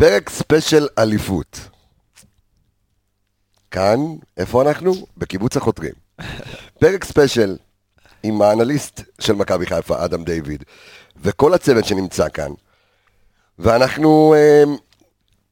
[0.00, 1.60] פרק special אליפות.
[3.70, 3.98] כאן,
[4.36, 4.92] איפה אנחנו?
[5.16, 5.92] בקיבוץ החותרים.
[6.78, 7.56] פרק special
[8.22, 10.64] עם האנליסט של מכבי חיפה, אדם דיוויד,
[11.22, 12.52] וכל הצוות שנמצא כאן.
[13.58, 14.62] ואנחנו אה,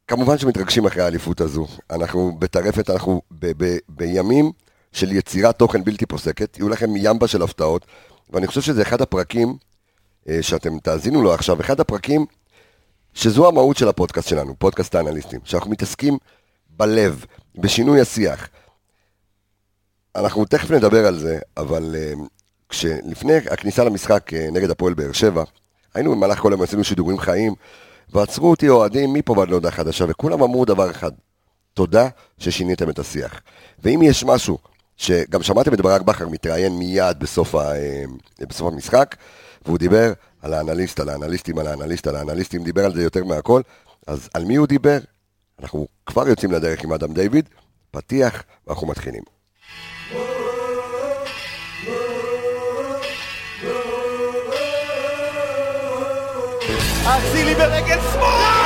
[0.06, 1.66] כמובן שמתרגשים אחרי האליפות הזו.
[1.90, 4.52] אנחנו בטרפת, אנחנו ב- ב- בימים
[4.92, 6.56] של יצירת תוכן בלתי פוסקת.
[6.58, 7.86] יהיו לכם ימבה של הפתעות,
[8.30, 9.56] ואני חושב שזה אחד הפרקים
[10.28, 12.26] אה, שאתם תאזינו לו עכשיו, אחד הפרקים
[13.18, 16.18] שזו המהות של הפודקאסט שלנו, פודקאסט האנליסטים, שאנחנו מתעסקים
[16.70, 18.48] בלב, בשינוי השיח.
[20.16, 22.18] אנחנו תכף נדבר על זה, אבל uh,
[22.68, 25.44] כשלפני הכניסה למשחק uh, נגד הפועל באר שבע,
[25.94, 27.54] היינו במהלך כל היום, עשינו שידורים חיים,
[28.12, 31.12] ועצרו אותי אוהדים מפה ועד להודעה חדשה, וכולם אמרו דבר אחד,
[31.74, 33.40] תודה ששיניתם את השיח.
[33.78, 34.58] ואם יש משהו,
[34.96, 39.16] שגם שמעתם את ברק בכר מתראיין מיד בסוף, ה, uh, בסוף המשחק,
[39.68, 43.60] והוא דיבר על האנליסט, על האנליסטים, על האנליסט, על האנליסטים, דיבר על זה יותר מהכל,
[44.06, 44.98] אז על מי הוא דיבר?
[45.62, 47.48] אנחנו כבר יוצאים לדרך עם אדם דיוויד,
[47.90, 49.22] פתיח, ואנחנו מתחילים.
[57.06, 58.57] אצילי ברגל שמאל!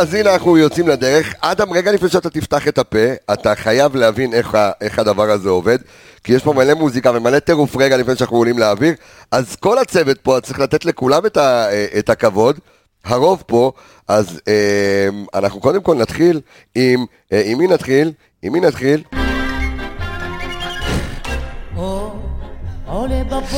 [0.00, 1.34] אז הנה אנחנו יוצאים לדרך.
[1.40, 2.98] אדם, רגע לפני שאתה תפתח את הפה,
[3.32, 5.78] אתה חייב להבין איך, איך הדבר הזה עובד,
[6.24, 8.94] כי יש פה מלא מוזיקה ומלא טירוף רגע לפני שאנחנו עולים לאוויר,
[9.30, 11.66] אז כל הצוות פה, צריך לתת לכולם את, ה,
[11.98, 12.58] את הכבוד.
[13.04, 13.72] הרוב פה,
[14.08, 16.40] אז אה, אנחנו קודם כל נתחיל
[16.74, 18.12] עם, אה, עם מי נתחיל?
[18.42, 19.19] עם מי נתחיל?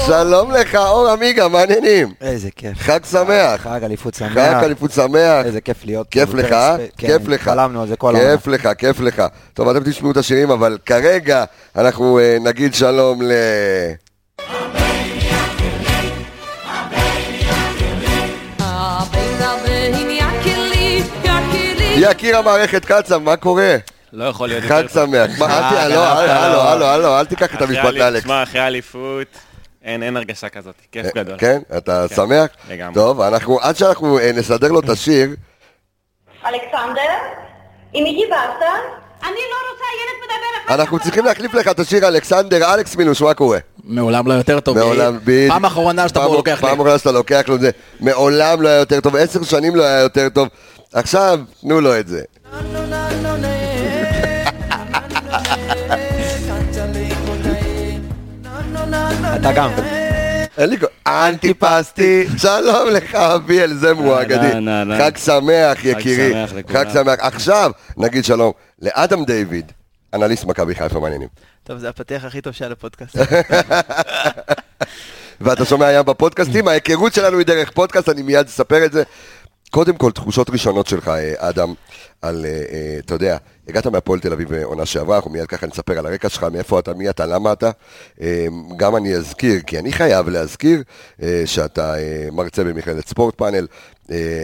[0.07, 2.13] שלום לך, אור עמיגה, מעניינים.
[2.21, 2.79] איזה כיף.
[2.79, 3.61] חג שמח.
[3.61, 4.33] חג אליפות שמח.
[4.33, 5.45] חג אליפות שמח.
[5.45, 6.07] איזה כיף להיות.
[6.11, 6.47] כיף פה לך?
[6.49, 6.53] ספ-
[6.97, 7.43] כן, כיף לך.
[7.43, 8.37] חלמנו על זה כל העונה.
[8.37, 9.23] כיף לך, כיף לך.
[9.55, 11.45] טוב, אתם תשמעו את השירים, אבל כרגע
[11.77, 13.33] אנחנו אה, נגיד שלום ל...
[21.97, 23.77] יקיר המערכת קצב, מה קורה?
[24.13, 25.43] לא יכול להיות חג שמח.
[25.43, 26.01] אה, הלו.
[26.61, 28.25] הלו, הלו, אל תיקח את המשפט לאלכס.
[28.25, 29.27] תשמע, אחרי האליפות,
[29.85, 31.35] אין אין הרגשה כזאת, כיף גדול.
[31.39, 31.61] כן?
[31.77, 32.47] אתה כן, שמח?
[32.71, 32.95] לגמרי.
[32.95, 35.29] טוב, אנחנו, עד שאנחנו אה, נסדר לו את השיר,
[36.47, 37.13] אלכסנדר,
[37.93, 38.63] עם מי דיברת?
[39.23, 40.75] אני לא רוצה, ילד מדבר.
[40.75, 43.59] אנחנו צריכים להחליף לך את השיר אלכסנדר, אלכס מילוש, מה קורה?
[43.85, 44.79] מעולם לא יותר טוב.
[44.79, 45.53] מעולם, בדיוק.
[45.53, 46.69] פעם אחרונה שאתה פעם- פה לוקח לי.
[46.69, 47.71] פעם אחרונה שאתה לוקח לו את זה.
[48.01, 50.49] מעולם לא היה יותר טוב, עשר שנים לא היה יותר טוב.
[50.93, 52.23] עכשיו, תנו לו את זה.
[59.37, 59.71] אתה גם.
[60.59, 60.79] אין לי...
[60.79, 64.99] כל- אנטיפסטי, שלום לך אביאל זמרו אהלן, האגדי.
[65.03, 66.31] חג שמח יקירי.
[66.33, 66.79] שמח לכולם.
[66.79, 67.15] חג שמח.
[67.19, 69.73] עכשיו נגיד שלום לאדם דיוויד,
[70.15, 71.29] אנליסט מכבי חיפה מעניינים.
[71.65, 73.17] טוב, זה הפתיח הכי טוב שהיה לפודקאסט.
[75.41, 79.03] ואתה שומע היום בפודקאסטים, ההיכרות שלנו היא דרך פודקאסט, אני מיד אספר את זה.
[79.73, 81.75] קודם כל, תחושות ראשונות שלך, אה, אדם,
[82.23, 83.37] על, אה, אה, אתה יודע,
[83.69, 86.95] הגעת מהפועל תל אביב עונה שעברה, אנחנו מיד ככה נספר על הרקע שלך, מאיפה אתה,
[86.95, 87.71] מי אתה, למה אתה.
[88.77, 90.83] גם אני אזכיר, כי אני חייב להזכיר
[91.45, 91.95] שאתה
[92.33, 93.67] מרצה במכללת ספורט פאנל,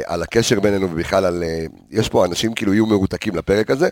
[0.07, 1.45] על הקשר בינינו ובכלל על...
[1.91, 3.89] יש פה אנשים כאילו יהיו מרותקים לפרק הזה,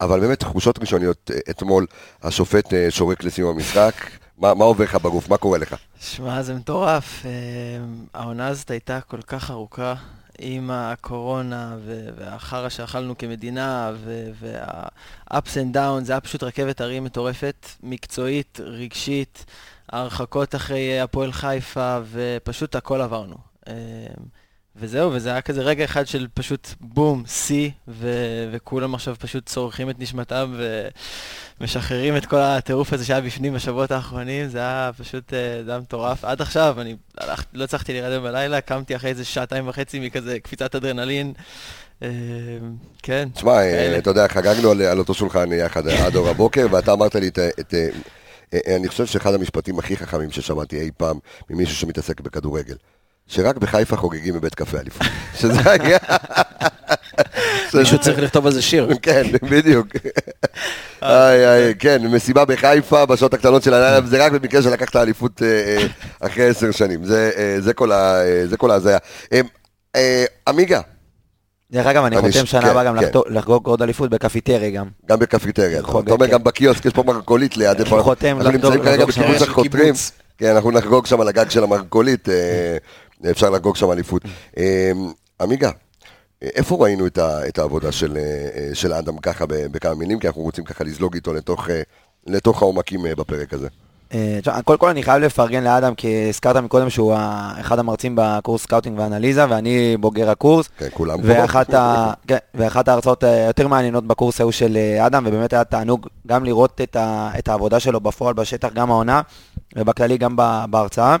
[0.00, 1.86] אבל באמת תחושות ראשוניות אתמול,
[2.22, 3.94] השופט שורק לסיום המשחק,
[4.38, 5.76] מה, מה עובר לך בגוף, מה קורה לך?
[6.00, 7.22] שמע, זה מטורף.
[8.14, 9.94] העונה הזאת הייתה כל כך ארוכה
[10.38, 11.76] עם הקורונה
[12.16, 13.92] והחרא שאכלנו כמדינה
[14.40, 19.44] וה-ups and downs, זה היה פשוט רכבת הרים מטורפת, מקצועית, רגשית,
[19.88, 23.36] הרחקות אחרי הפועל חיפה ופשוט הכל עברנו.
[24.78, 29.46] אה, וזהו, וזה היה כזה רגע אחד של פשוט בום, שיא, ו- וכולם עכשיו פשוט
[29.46, 30.54] צורכים את נשמתם
[31.60, 35.80] ומשחררים את כל הטירוף הזה שהיה בפנים בשבועות האחרונים, זה היה פשוט, אה, זה היה
[35.80, 36.24] מטורף.
[36.24, 40.74] עד עכשיו, אני הלכ- לא הצלחתי להירדם בלילה, קמתי אחרי איזה שעתיים וחצי מכזה קפיצת
[40.74, 41.32] אדרנלין.
[42.02, 42.08] אה,
[43.02, 43.98] כן, תשמע, אה.
[43.98, 47.38] אתה יודע, חגגנו על, על אותו שולחן יחד עד אור הבוקר, ואתה אמרת לי את...
[47.60, 47.88] את אה,
[48.54, 51.18] אה, אני חושב שאחד המשפטים הכי חכמים ששמעתי אי פעם
[51.50, 52.74] ממישהו שמתעסק בכדורגל,
[53.28, 55.06] שרק בחיפה חוגגים בבית קפה אליפות.
[55.40, 55.98] שזה היה...
[57.74, 58.88] מישהו צריך לכתוב על זה שיר.
[59.02, 59.86] כן, בדיוק.
[61.02, 65.48] איי, איי, כן, מסיבה בחיפה בשעות הקטנות של הלילה, וזה רק במקרה שלקחת אליפות אה,
[65.48, 65.86] אה,
[66.20, 67.04] אחרי עשר שנים.
[67.04, 67.88] זה, אה, זה כל
[68.46, 68.98] זה ההזיה.
[70.48, 70.80] עמיגה,
[71.70, 73.06] דרך אגב, אני חותם שנה כן, הבאה גם כן.
[73.28, 74.86] לחגוג עוד אליפות בקפיטריה גם.
[75.08, 75.80] גם בקפיטריה.
[75.80, 76.32] אתה אומר כן.
[76.32, 77.80] גם בקיוסק, יש פה מרכולית ליד.
[77.80, 79.94] איפה- אנחנו נמצאים כרגע בקיבוץ החותרים.
[80.38, 82.28] כן, אנחנו נחגוג שם על הגג של המרכולית,
[83.30, 84.22] אפשר לחגוג שם אליפות.
[84.58, 84.92] אה,
[85.40, 85.70] עמיגה,
[86.42, 90.18] איפה ראינו את ה- את העבודה של, אה, של אדם ככה בכמה מילים?
[90.18, 91.82] כי אנחנו רוצים ככה לצלול איתו לתוך, אה,
[92.26, 93.68] לתוך העומקים אה, בפרק הזה.
[94.64, 97.14] קודם כל אני חייב לפרגן לאדם, כי הזכרת מקודם שהוא
[97.60, 100.68] אחד המרצים בקורס scouting ואנליזה, ואני בוגר הקורס.
[100.78, 101.18] כן, כולם.
[101.22, 102.12] ואחת, ה...
[102.28, 104.76] כן, ואחת ההרצאות היותר מעניינות בקורס היו של
[105.06, 107.30] אדם, ובאמת היה תענוג גם לראות את, ה...
[107.38, 109.20] את העבודה שלו בפועל בשטח, גם העונה,
[109.76, 110.36] ובכללי גם.
[110.70, 111.16] בהרצאה.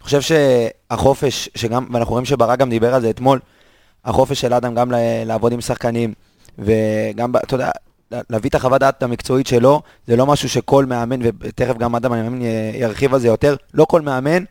[0.00, 3.38] אני חושב שהחופש, שגם, ואנחנו רואים שברק גם דיבר על זה אתמול,
[4.04, 4.92] החופש של אדם גם.
[5.26, 6.14] לעבוד עם שחקנים,
[6.58, 7.70] וגם, אתה יודע,
[8.10, 12.12] לה- להביא את החוות דעת המקצועית שלו, זה לא משהו שכל מאמן, ותכף גם אדם,
[12.12, 12.42] אני מאמין,
[12.74, 14.44] ירחיב על זה יותר, לא כל מאמן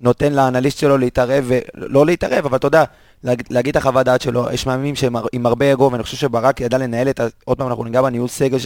[0.00, 2.84] נותן לאנליסט שלו להתערב, לא להתערב, אבל אתה יודע,
[3.24, 6.60] להג- להגיד את החוות דעת שלו, יש מאמנים שהם עם הרבה אגו, ואני חושב שברק
[6.60, 7.20] ידע לנהל את.
[7.44, 8.58] עוד פעם, אנחנו ניגע בניהול סגל,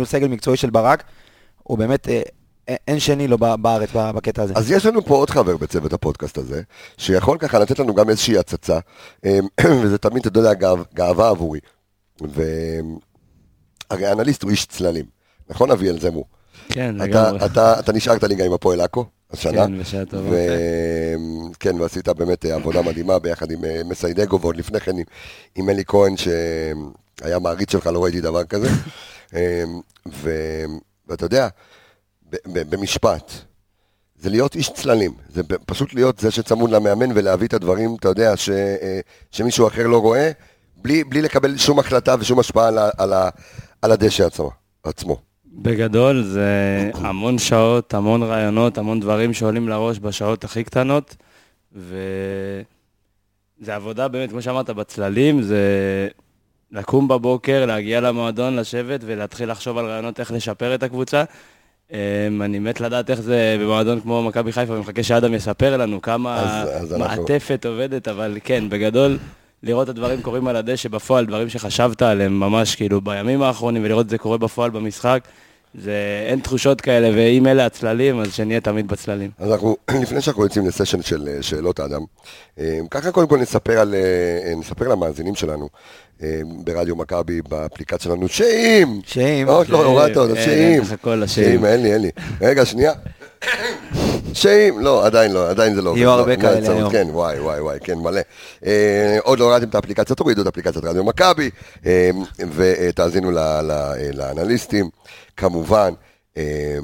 [0.00, 1.02] אה, סגל מקצועי של ברק,
[1.62, 2.20] הוא באמת, אה,
[2.88, 4.54] אין שני לו בארץ בקטע הזה.
[4.56, 6.62] אז יש לנו פה עוד חבר בצוות הפודקאסט הזה,
[6.96, 8.78] שיכול ככה לתת לנו גם איזושהי הצצה,
[9.24, 9.38] אה,
[9.82, 11.60] וזה תמיד, אתה יודע, גאו- גאווה עבורי.
[12.20, 15.04] והרי האנליסט הוא איש צללים,
[15.50, 16.24] נכון אביאל זמו?
[16.68, 17.46] כן, אתה, לגמרי.
[17.46, 19.66] אתה, אתה נשארת ליגה עם הפועל עכו השנה.
[19.66, 20.30] כן, בשעה טובה.
[20.30, 20.36] ו...
[21.60, 25.02] כן, ועשית באמת אה, עבודה מדהימה ביחד עם אה, מסיידגו, ועוד לפני כן עם,
[25.54, 28.68] עם אלי כהן, שהיה מעריץ שלך, לא ראיתי דבר כזה.
[30.22, 30.30] ו...
[31.08, 31.48] ואתה יודע,
[32.46, 33.32] במשפט,
[34.16, 38.36] זה להיות איש צללים, זה פשוט להיות זה שצמוד למאמן ולהביא את הדברים, אתה יודע,
[38.36, 38.50] ש...
[38.50, 40.30] אה, שמישהו אחר לא רואה,
[40.76, 43.12] בלי, בלי לקבל שום החלטה ושום השפעה על, על,
[43.82, 44.50] על הדשא עצמו.
[44.84, 45.16] עצמו.
[45.62, 51.16] בגדול זה המון שעות, המון רעיונות, המון דברים שעולים לראש בשעות הכי קטנות,
[51.72, 52.64] וזה
[53.74, 55.58] עבודה באמת, כמו שאמרת, בצללים, זה
[56.72, 61.24] לקום בבוקר, להגיע למועדון, לשבת ולהתחיל לחשוב על רעיונות איך לשפר את הקבוצה.
[61.92, 61.98] אמ,
[62.42, 66.36] אני מת לדעת איך זה במועדון כמו מכבי חיפה, אני מחכה שאדם יספר לנו כמה
[66.40, 69.18] אז- אז אנחנו- מעטפת עובדת, אבל כן, בגדול,
[69.62, 74.04] לראות את הדברים קורים על הדשא בפועל, דברים שחשבת עליהם ממש כאילו בימים האחרונים, ולראות
[74.06, 75.20] את זה קורה בפועל במשחק,
[75.74, 79.30] זה אין תחושות כאלה, ואם אלה הצללים, אז שנהיה תמיד בצללים.
[79.38, 82.00] אז אנחנו, לפני שאנחנו יוצאים לסשן של אה, שאלות האדם,
[82.58, 85.68] אה, ככה קודם כל נספר, על, אה, נספר למאזינים שלנו
[86.22, 89.00] אה, ברדיו מכבי, באפליקציה שלנו, שאם!
[89.06, 89.46] שאם.
[89.48, 90.82] עוד לא הורדת עוד, אה, שאם.
[91.26, 92.10] שאם, אין לי, אין לי.
[92.40, 92.92] רגע, שנייה.
[94.32, 95.98] שאם, לא, עדיין לא, עדיין זה לא עובד.
[95.98, 96.90] יהיו לא, הרבה לא כאלה היום.
[96.90, 98.20] כן, וואי, וואי, וואי, כן, מלא.
[98.66, 101.50] אה, עוד לא הורדתם את האפליקציה, תורידו את אפליקציית רדיו מכבי,
[101.86, 102.10] אה,
[102.54, 103.60] ותאזינו אה,
[104.14, 104.88] לאנליסטים,
[105.38, 105.92] כמובן.
[106.36, 106.78] אה,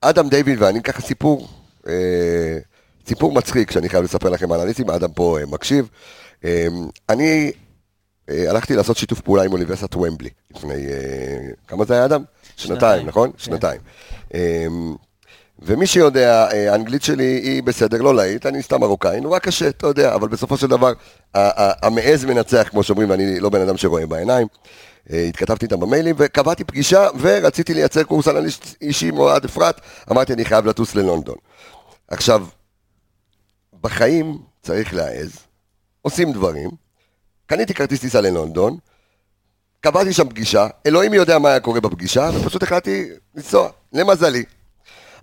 [0.00, 1.48] אדם דיוויד ואני ככה סיפור,
[1.88, 2.58] אה,
[3.06, 5.88] סיפור מצחיק שאני חייב לספר לכם על אנליסטים, אדם פה אה, מקשיב.
[6.44, 6.66] אה,
[7.08, 7.52] אני
[8.30, 10.86] אה, הלכתי לעשות שיתוף פעולה עם אוניברסיטת ומבלי לפני,
[11.68, 12.22] כמה זה היה אדם?
[12.56, 13.30] שנתיים, שנתיים, נכון?
[13.30, 13.38] כן.
[13.38, 13.80] שנתיים.
[14.34, 14.66] אה,
[15.58, 20.14] ומי שיודע, האנגלית שלי היא בסדר, לא להיט, אני סתם מרוקאי, נורא קשה, אתה יודע,
[20.14, 20.92] אבל בסופו של דבר,
[21.34, 24.46] המעז מנצח, כמו שאומרים, ואני לא בן אדם שרואה בעיניים.
[25.12, 29.80] אה, התכתבתי איתם במיילים וקבעתי פגישה ורציתי לייצר קורס אנליסט אישי עם אוהד אפרת,
[30.10, 31.36] אמרתי אני חייב לטוס ללונדון.
[32.08, 32.46] עכשיו,
[33.80, 35.38] בחיים צריך להעז,
[36.02, 36.70] עושים דברים,
[37.46, 38.76] קניתי כרטיס טיסה ללונדון,
[39.80, 44.44] קבעתי שם פגישה, אלוהים יודע מה היה קורה בפגישה, ופשוט החלטתי לנסוע, למזלי.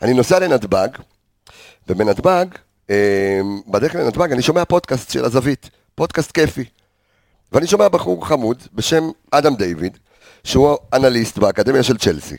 [0.01, 0.88] אני נוסע לנתב"ג,
[1.88, 2.46] ובנתב"ג,
[2.89, 6.65] אה, בדרך לנתב"ג, אני שומע פודקאסט של הזווית, פודקאסט כיפי.
[7.51, 9.98] ואני שומע בחור חמוד בשם אדם דיוויד,
[10.43, 12.38] שהוא אנליסט באקדמיה של צ'לסי.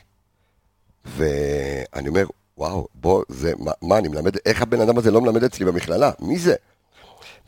[1.17, 2.25] ואני אומר,
[2.59, 6.11] וואו, בוא, זה, מה, מה אני מלמד, איך הבן אדם הזה לא מלמד אצלי במכללה?
[6.21, 6.55] מי זה?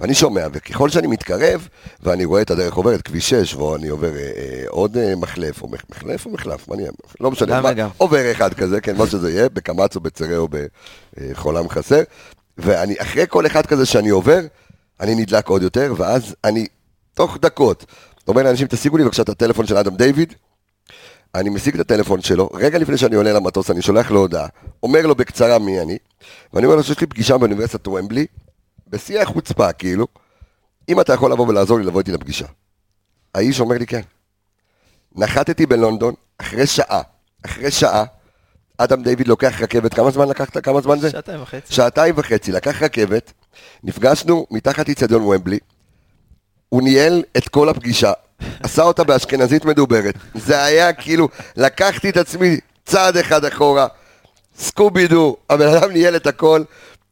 [0.00, 1.68] ואני שומע, וככל שאני מתקרב,
[2.02, 5.68] ואני רואה את הדרך עוברת, כביש 6, ואני עובר אה, אה, עוד אה, מחלף, או
[5.68, 6.92] מח- מחלף או מחלף, מה אני אהיה?
[7.20, 7.68] לא משנה, מה.
[7.96, 10.48] עובר אחד כזה, כן, מה שזה יהיה, בקמץ או בצרה או
[11.30, 12.02] בחולם חסר,
[12.58, 14.40] ואני, אחרי כל אחד כזה שאני עובר,
[15.00, 16.66] אני נדלק עוד יותר, ואז אני,
[17.14, 17.84] תוך דקות,
[18.28, 20.34] אומר לאנשים, תשיגו לי בבקשה את הטלפון של אדם דיוויד,
[21.34, 24.46] אני משיג את הטלפון שלו, רגע לפני שאני עולה למטוס, אני שולח לו הודעה,
[24.82, 25.98] אומר לו בקצרה מי אני,
[26.52, 28.26] ואני אומר לו שיש לי פגישה באוניברסיטת ומבלי,
[28.88, 30.06] בשיא החוצפה, כאילו,
[30.88, 32.46] אם אתה יכול לבוא ולעזור לי לבוא איתי לפגישה.
[33.34, 34.00] האיש אומר לי כן.
[35.14, 37.02] נחתתי בלונדון, אחרי שעה,
[37.46, 38.04] אחרי שעה,
[38.78, 40.64] אדם דיוויד לוקח רכבת, כמה זמן לקחת?
[40.64, 41.10] כמה זמן זה?
[41.10, 41.74] שעתיים וחצי.
[41.74, 43.32] שעתיים וחצי, לקח רכבת,
[43.84, 45.58] נפגשנו מתחת איצטדיון ומבלי,
[46.74, 48.12] הוא ניהל את כל הפגישה,
[48.62, 50.14] עשה אותה באשכנזית מדוברת.
[50.34, 53.86] זה היה כאילו, לקחתי את עצמי צעד אחד אחורה,
[54.58, 56.62] סקובי דו, הבן אדם ניהל את הכל,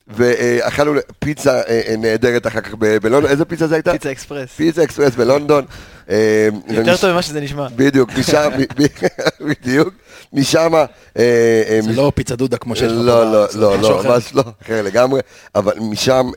[0.09, 3.93] ואכלנו פיצה אה, אה, נהדרת אחר כך ב- בלונדון, איזה פיצה זה הייתה?
[3.93, 4.51] פיצה אקספרס.
[4.51, 5.65] פיצה אקספרס בלונדון.
[6.11, 7.69] אה, יותר טוב ממה שזה נשמע.
[7.77, 9.95] בדיוק, משם, ב- ב- בדיוק,
[10.33, 10.73] משם,
[11.15, 14.03] זה לא פיצה דודה כמו שיש לך לא, לא, לא, לא.
[14.05, 15.21] ממש לא, אחר לגמרי,
[15.55, 16.31] אבל משם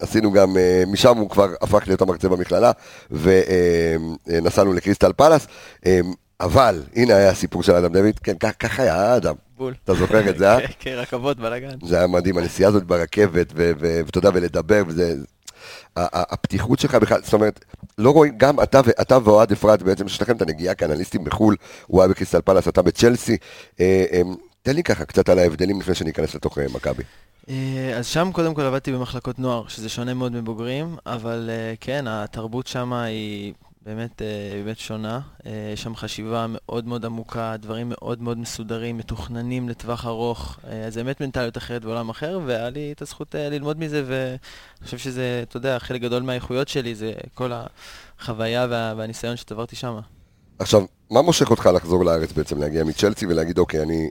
[0.00, 0.56] עשינו גם,
[0.86, 2.70] משם הוא כבר הפך להיות המרצה במכללה,
[3.10, 5.46] ונסענו לקריסטל פלאס,
[6.40, 9.74] אבל, הנה היה הסיפור של אדם דוד, כן, כך- ככה היה אדם, בול.
[9.84, 10.58] אתה זוכר את זה, אה?
[10.80, 11.76] כן, רכבות, בלאגן.
[11.84, 15.14] זה היה מדהים, הנסיעה הזאת ברכבת, ואתה יודע, ולדבר, וזה...
[15.96, 17.64] ה- ה- הפתיחות שלך בכלל, זאת אומרת,
[17.98, 21.56] לא רואים, גם אתה, ו- אתה ואוהד אפרת בעצם, יש לכם את הנגיעה כאנליסטים בחו"ל,
[21.86, 23.36] הוא היה בקריסטל פלאס, אתה בצ'לסי,
[23.80, 24.20] אה, אה,
[24.62, 27.02] תן לי ככה קצת על ההבדלים לפני שאני אכנס לתוך אה, מכבי.
[27.96, 31.50] אז שם קודם כל עבדתי במחלקות נוער, שזה שונה מאוד מבוגרים, אבל
[31.80, 33.54] כן, התרבות שם היא
[33.86, 34.26] באמת, אה,
[34.64, 35.20] באמת שונה.
[35.46, 40.58] אה, יש שם חשיבה מאוד מאוד עמוקה, דברים מאוד מאוד מסודרים, מתוכננים לטווח ארוך.
[40.68, 44.98] אה, אז באמת מנטליות אחרת בעולם אחר, והיה לי את הזכות ללמוד מזה, ואני חושב
[44.98, 47.52] שזה, אתה יודע, חלק גדול מהאיכויות שלי זה כל
[48.18, 49.98] החוויה וה, והניסיון שצברתי שם.
[50.58, 54.08] עכשיו, מה מושך אותך לחזור לארץ בעצם, להגיע מצ'לסי ולהגיד, אוקיי, אני,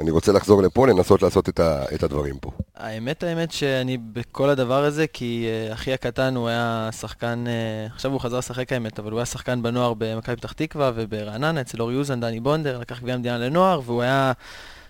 [0.00, 2.50] אני רוצה לחזור לפה, לנסות לעשות את, ה, את הדברים פה.
[2.76, 8.12] האמת, האמת שאני בכל הדבר הזה, כי uh, אחי הקטן הוא היה שחקן, uh, עכשיו
[8.12, 11.92] הוא חזר לשחק האמת, אבל הוא היה שחקן בנוער במכבי פתח תקווה וברעננה, אצל אור
[11.92, 14.32] יוזן, דני בונדר, לקח גביע המדינה לנוער, והוא היה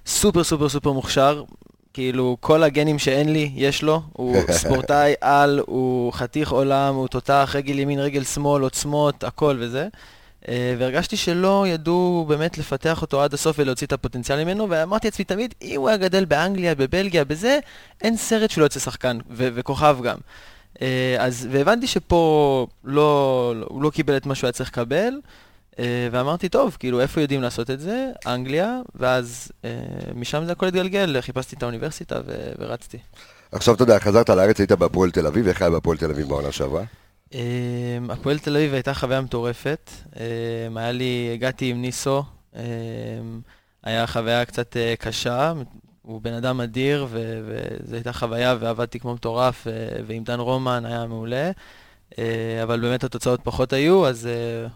[0.07, 1.43] סופר סופר סופר מוכשר.
[1.93, 4.03] כאילו, כל הגנים שאין לי, יש לו.
[4.13, 9.89] הוא ספורטאי על, הוא חתיך עולם, הוא תותח, רגל ימין, רגל שמאל, עוצמות, הכל וזה.
[10.49, 15.25] אה, והרגשתי שלא ידעו באמת לפתח אותו עד הסוף ולהוציא את הפוטנציאל ממנו, ואמרתי לעצמי
[15.25, 17.59] תמיד, אם הוא היה גדל באנגליה, בבלגיה, בזה,
[18.03, 20.17] אין סרט שלא יוצא שחקן, ו- וכוכב גם.
[20.83, 25.13] אה, אז, והבנתי שפה לא, הוא לא קיבל את מה שהוא היה צריך לקבל,
[25.79, 28.11] אה, ואמרתי, טוב, כאילו, איפה יודעים לעשות את זה?
[28.27, 29.53] אנגליה, ואז
[30.15, 32.99] משם זה הכל התגלגל, חיפשתי את האוניברסיטה ו- ורצתי.
[33.53, 36.53] עכשיו, אתה יודע, חזרת לארץ, היית בהפועל תל אביב, איך היה בהפועל תל אביב בעונה
[36.53, 36.83] שעברה?
[37.35, 39.91] Um, הפועל תל אביב הייתה חוויה מטורפת.
[40.13, 40.17] Um,
[40.77, 42.23] היה לי, הגעתי עם ניסו,
[42.53, 42.57] um,
[43.83, 45.53] היה חוויה קצת uh, קשה,
[46.03, 51.07] הוא בן אדם אדיר, וזו הייתה חוויה, ועבדתי כמו מטורף, ו- ועם דן רומן היה
[51.07, 51.51] מעולה.
[52.11, 52.17] Uh,
[52.63, 54.29] אבל באמת התוצאות פחות היו, אז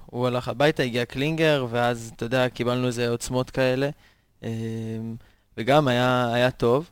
[0.07, 3.91] הוא הלך הביתה, הגיע קלינגר, ואז, אתה יודע, קיבלנו איזה עוצמות כאלה.
[5.59, 6.91] וגם היה, היה טוב,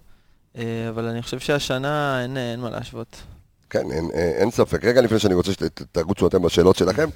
[0.88, 3.22] אבל אני חושב שהשנה אין, אין מה להשוות.
[3.70, 4.84] כן, אין, אין, אין ספק.
[4.84, 7.08] רגע לפני שאני רוצה שתרוצו אתם בשאלות שלכם,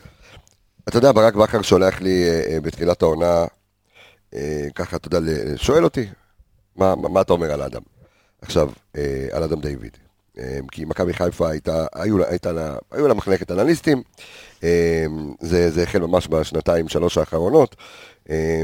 [0.89, 3.45] אתה יודע, ברק בכר שולח לי אה, אה, בתחילת העונה,
[4.35, 6.07] אה, ככה, אתה יודע, שואל אותי,
[6.77, 7.83] מה, מה, מה אתה אומר על אדם?
[8.43, 9.97] עכשיו, אה, על אדם דיוויד.
[10.39, 14.03] אה, כי מכבי חיפה הייתה, היו, הייתה לה, היו לה מחלקת אנליסטים,
[14.65, 15.07] אה,
[15.41, 17.77] זה, זה החל ממש בשנתיים, שלוש האחרונות,
[18.31, 18.63] אה,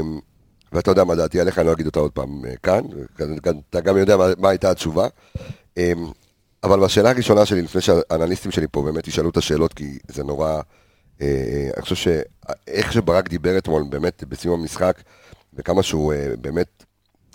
[0.73, 2.81] ואתה יודע מה דעתי עליך, אני לא אגיד אותה עוד פעם אה, כאן,
[3.69, 5.07] אתה גם יודע מה, מה הייתה התשובה.
[6.67, 10.23] אה, אבל בשאלה הראשונה שלי, לפני שהאנליסטים שלי פה באמת ישאלו את השאלות, כי זה
[10.23, 10.61] נורא...
[11.21, 15.01] אה, אני חושב שאיך שברק דיבר אתמול, באמת, בסיום המשחק,
[15.53, 16.83] וכמה שהוא אה, באמת,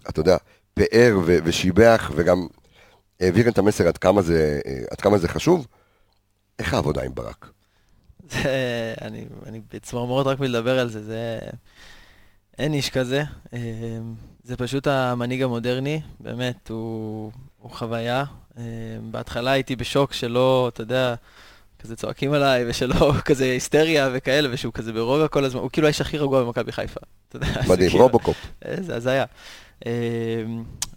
[0.08, 0.36] אתה יודע,
[0.74, 2.46] פאר ו- ושיבח, וגם
[3.20, 5.66] העביר את המסר עד כמה זה, אה, עד כמה זה חשוב,
[6.58, 7.50] איך העבודה עם ברק?
[8.30, 11.38] זה, אני, אני בצמרמורת רק מלדבר על זה, זה...
[12.58, 13.22] אין איש כזה.
[13.54, 13.98] אה,
[14.44, 18.24] זה פשוט המנהיג המודרני, באמת, הוא, הוא חוויה.
[18.58, 18.62] אה,
[19.10, 21.14] בהתחלה הייתי בשוק שלא, אתה יודע,
[21.82, 26.00] כזה צועקים עליי, ושלא כזה היסטריה וכאלה, ושהוא כזה ברוגע כל הזמן, הוא כאילו האיש
[26.00, 27.00] הכי רגוע במכבי חיפה.
[27.28, 28.36] אתה יודע, מדהים, כאילו- רובוקופ.
[28.66, 29.24] אה, זה הזיה.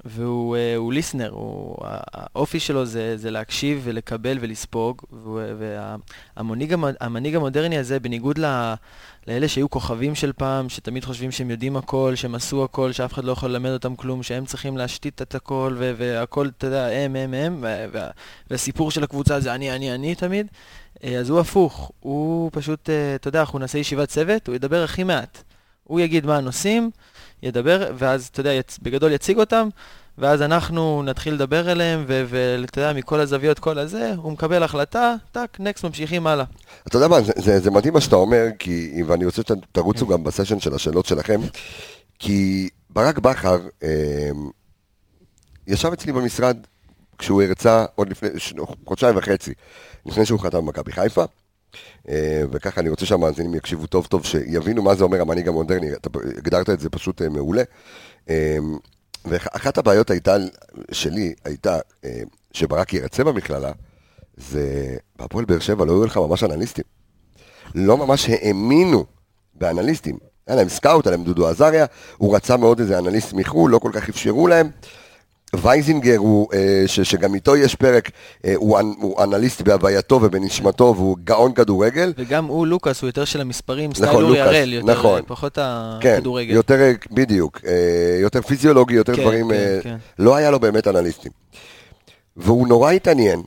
[0.05, 5.01] אה, והוא אה, הוא ליסנר, הוא, האופי שלו זה, זה להקשיב ולקבל ולספוג,
[6.37, 8.73] והמנהיג המנהיג המודרני הזה, בניגוד ל,
[9.27, 13.23] לאלה שהיו כוכבים של פעם, שתמיד חושבים שהם יודעים הכל, שהם עשו הכל, שאף אחד
[13.23, 17.33] לא יכול ללמד אותם כלום, שהם צריכים להשתית את הכל, והכל, אתה יודע, הם, הם,
[17.33, 18.09] הם, וה- וה-
[18.49, 20.47] והסיפור של הקבוצה זה אני, אני, אני תמיד.
[21.03, 24.83] אה, אז הוא הפוך, הוא פשוט, אה, אתה יודע, אנחנו נעשה ישיבת צוות, הוא ידבר
[24.83, 25.43] הכי מעט.
[25.83, 26.91] הוא יגיד מה הנושאים,
[27.43, 28.79] ידבר, ואז, אתה יודע, יצ...
[28.81, 29.69] בגדול יציג אותם,
[30.17, 35.57] ואז אנחנו נתחיל לדבר אליהם, ואתה יודע, מכל הזוויות, כל הזה, הוא מקבל החלטה, טאק,
[35.59, 36.45] נקסט, ממשיכים הלאה.
[36.87, 40.23] אתה יודע מה, זה, זה, זה מדהים מה שאתה אומר, כי, ואני רוצה שתרוצו גם
[40.23, 41.41] בסשן של השאלות שלכם,
[42.19, 44.29] כי ברק בכר אה,
[45.67, 46.57] ישב אצלי במשרד
[47.17, 48.29] כשהוא הרצה עוד לפני,
[48.85, 49.53] חודשיים וחצי,
[50.05, 51.23] לפני שהוא חתם במכבי חיפה,
[52.51, 56.69] וככה אני רוצה שהמאזינים יקשיבו טוב טוב, שיבינו מה זה אומר המנהיג המודרני, אתה הגדרת
[56.69, 57.63] את זה פשוט אה, מעולה.
[58.29, 58.57] אה,
[59.25, 60.35] ואחת הבעיות הייתה,
[60.91, 63.71] שלי הייתה, אה, שברק ירצה במכללה,
[64.37, 66.83] זה, בהפועל באר שבע לא היו לך ממש אנליסטים.
[67.75, 69.05] לא ממש האמינו
[69.55, 70.17] באנליסטים.
[70.47, 71.85] היה להם scout, היה להם דודו עזריה,
[72.17, 74.69] הוא רצה מאוד איזה אנליסט מחו"ל, לא כל כך אפשרו להם.
[75.53, 78.11] וייזינגר, הוא, אה, ש, שגם איתו יש פרק,
[78.45, 82.13] אה, הוא, הוא אנליסט בהווייתו ובנשמתו, והוא גאון כדורגל.
[82.17, 85.21] וגם הוא, לוקאס, הוא יותר של המספרים, סטייל נכון, אורי לוקאס, הראל, יותר, נכון.
[85.27, 85.57] פחות
[86.01, 86.53] כן, הכדורגל.
[86.53, 87.61] יותר, אה, בדיוק,
[88.21, 89.95] יותר פיזיולוגי, יותר כן, דברים, כן, כן.
[90.19, 91.31] לא היה לו באמת אנליסטים.
[92.37, 93.41] והוא נורא התעניין,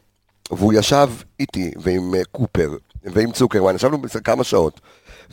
[0.51, 1.09] והוא ישב
[1.41, 2.71] איתי ועם קופר
[3.05, 4.81] ועם צוקרמן, ישבנו כמה שעות,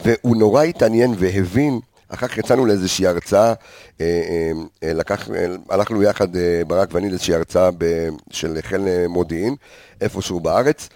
[0.05, 3.53] והוא נורא התעניין והבין, אחר כך יצאנו לאיזושהי הרצאה,
[4.01, 4.51] אה,
[4.83, 6.27] אה, לקח, אה, הלכנו יחד,
[6.67, 7.85] ברק ואני, לאיזושהי הרצאה ב,
[8.31, 9.55] של חיל מודיעין,
[10.01, 10.89] איפשהו בארץ,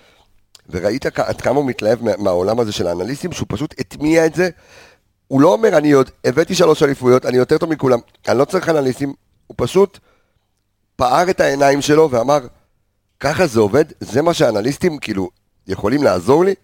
[0.70, 4.50] וראית עד כמה הוא מתלהב מה- מהעולם הזה של האנליסטים, שהוא פשוט הטמיע את זה.
[5.28, 8.70] הוא לא אומר, אני יודע, הבאתי שלוש אליפויות, אני יותר טוב מכולם, אני לא צריך
[8.70, 9.13] אנליסטים,
[9.48, 10.00] הוא פשוט
[10.96, 12.39] פער את העיניים שלו ואמר,
[13.20, 15.30] ככה זה עובד, זה מה שהאנליסטים כאילו
[15.68, 16.56] יכולים לעזור לי,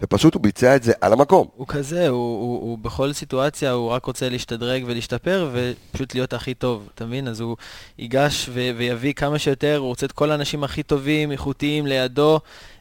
[0.00, 1.46] ופשוט הוא ביצע את זה על המקום.
[1.56, 6.54] הוא כזה, הוא, הוא, הוא בכל סיטואציה, הוא רק רוצה להשתדרג ולהשתפר ופשוט להיות הכי
[6.54, 7.28] טוב, אתה מבין?
[7.28, 7.56] אז הוא
[7.98, 12.40] ייגש ו- ויביא כמה שיותר, הוא רוצה את כל האנשים הכי טובים, איכותיים לידו,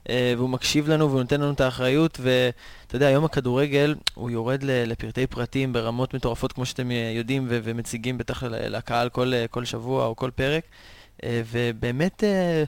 [0.09, 4.63] אה, והוא מקשיב לנו והוא נותן לנו את האחריות, ואתה יודע, היום הכדורגל, הוא יורד
[4.63, 10.15] לפרטי פרטים ברמות מטורפות, כמו שאתם יודעים ו- ומציגים בטח לקהל כל, כל שבוע או
[10.15, 10.63] כל פרק.
[11.23, 12.63] אה, ובאמת, אה,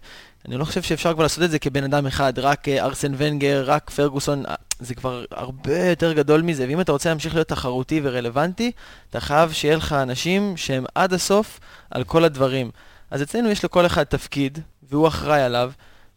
[0.48, 3.63] אני לא חושב שאפשר כבר לעשות את זה כבן אדם אחד, רק אה, ארסן ונגר,
[3.66, 4.44] רק פרגוסון,
[4.80, 8.72] זה כבר הרבה יותר גדול מזה, ואם אתה רוצה להמשיך להיות תחרותי ורלוונטי,
[9.10, 11.60] אתה חייב שיהיה לך אנשים שהם עד הסוף
[11.92, 12.72] על כל הדברים.
[13.12, 15.72] אז אצלנו יש לכל אחד תפקיד, והוא אחראי עליו,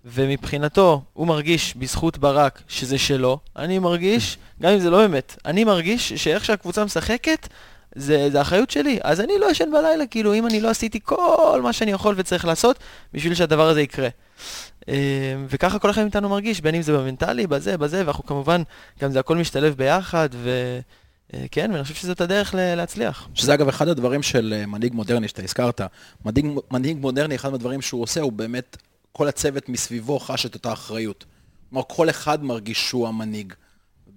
[0.04, 5.64] ומבחינתו, הוא מרגיש בזכות ברק שזה שלו, אני מרגיש, גם אם זה לא באמת, אני
[5.64, 7.48] מרגיש שאיך שהקבוצה משחקת,
[7.94, 11.60] זה, זה אחריות שלי, אז אני לא ישן בלילה, כאילו, אם אני לא עשיתי כל
[11.62, 12.78] מה שאני יכול וצריך לעשות
[13.12, 14.08] בשביל שהדבר הזה יקרה.
[14.88, 14.94] אה,
[15.48, 18.62] וככה כל אחד מאיתנו מרגיש, בין אם זה במנטלי, בזה, בזה, ואנחנו כמובן,
[19.00, 20.28] גם זה הכל משתלב ביחד,
[21.32, 23.28] וכן, ואני חושב שזאת הדרך להצליח.
[23.34, 25.80] שזה אגב אחד הדברים של אה, מנהיג מודרני שאתה הזכרת.
[26.24, 28.76] מנהיג, מנהיג מודרני, אחד מהדברים שהוא עושה, הוא באמת,
[29.12, 31.24] כל הצוות מסביבו חש את אותה אחריות.
[31.70, 33.52] כלומר, כל אחד מרגיש שהוא המנהיג.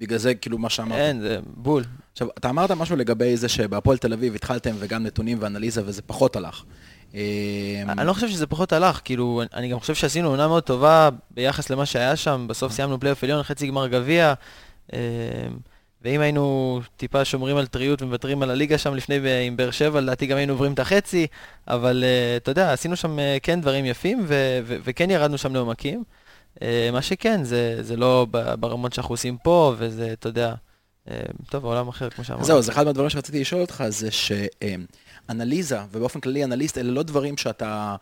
[0.04, 1.00] בגלל זה, כאילו, מה שאמרת.
[1.00, 1.84] אין, זה בול.
[2.12, 6.36] עכשיו, אתה אמרת משהו לגבי זה שבהפועל תל אביב התחלתם וגם נתונים ואנליזה וזה פחות
[6.36, 6.64] הלך.
[7.16, 7.22] אה,
[7.88, 11.70] אני לא חושב שזה פחות הלך, כאילו, אני גם חושב שעשינו עונה מאוד טובה ביחס
[11.70, 14.34] למה שהיה שם, בסוף סיימנו פלייאוף עליון, חצי גמר גביע,
[14.94, 15.00] אה,
[16.02, 20.26] ואם היינו טיפה שומרים על טריות ומוותרים על הליגה שם לפני עם באר שבע, לדעתי
[20.26, 21.28] גם היינו עוברים את החצי,
[21.68, 24.26] אבל אה, אתה יודע, עשינו שם אה, כן דברים יפים,
[24.66, 26.04] וכן ירדנו שם לעומקים.
[26.62, 28.28] אה, מה שכן, זה, זה לא
[28.60, 30.54] ברמות שאנחנו עושים פה, וזה, אתה יודע,
[31.10, 32.46] אה, טוב, עולם אחר, כמו שאמרנו.
[32.46, 37.38] זהו, אז אחד מהדברים שרציתי לשאול אותך זה שאנליזה, ובאופן כללי אנליסט, אלה לא דברים
[37.38, 37.96] שאתה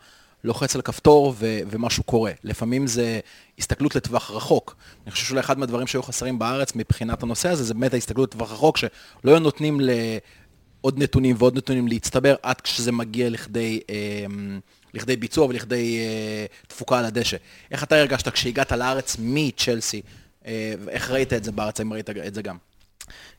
[0.44, 2.32] לוחץ על כפתור ו- ומשהו קורה.
[2.44, 3.20] לפעמים זה
[3.58, 4.76] הסתכלות לטווח רחוק.
[5.04, 8.52] אני חושב שאולי אחד מהדברים שהיו חסרים בארץ מבחינת הנושא הזה, זה באמת ההסתכלות לטווח
[8.52, 8.90] רחוק, שלא
[9.24, 13.80] היו נותנים לעוד נתונים ועוד נתונים להצטבר עד כשזה מגיע לכדי...
[13.88, 14.60] אמ,
[14.94, 17.36] לכדי ביצוע ולכדי אה, תפוקה על הדשא.
[17.70, 20.02] איך אתה הרגשת כשהגעת לארץ מצ'לסי,
[20.46, 22.56] אה, ואיך ראית את זה בארץ, האם ראית את זה גם?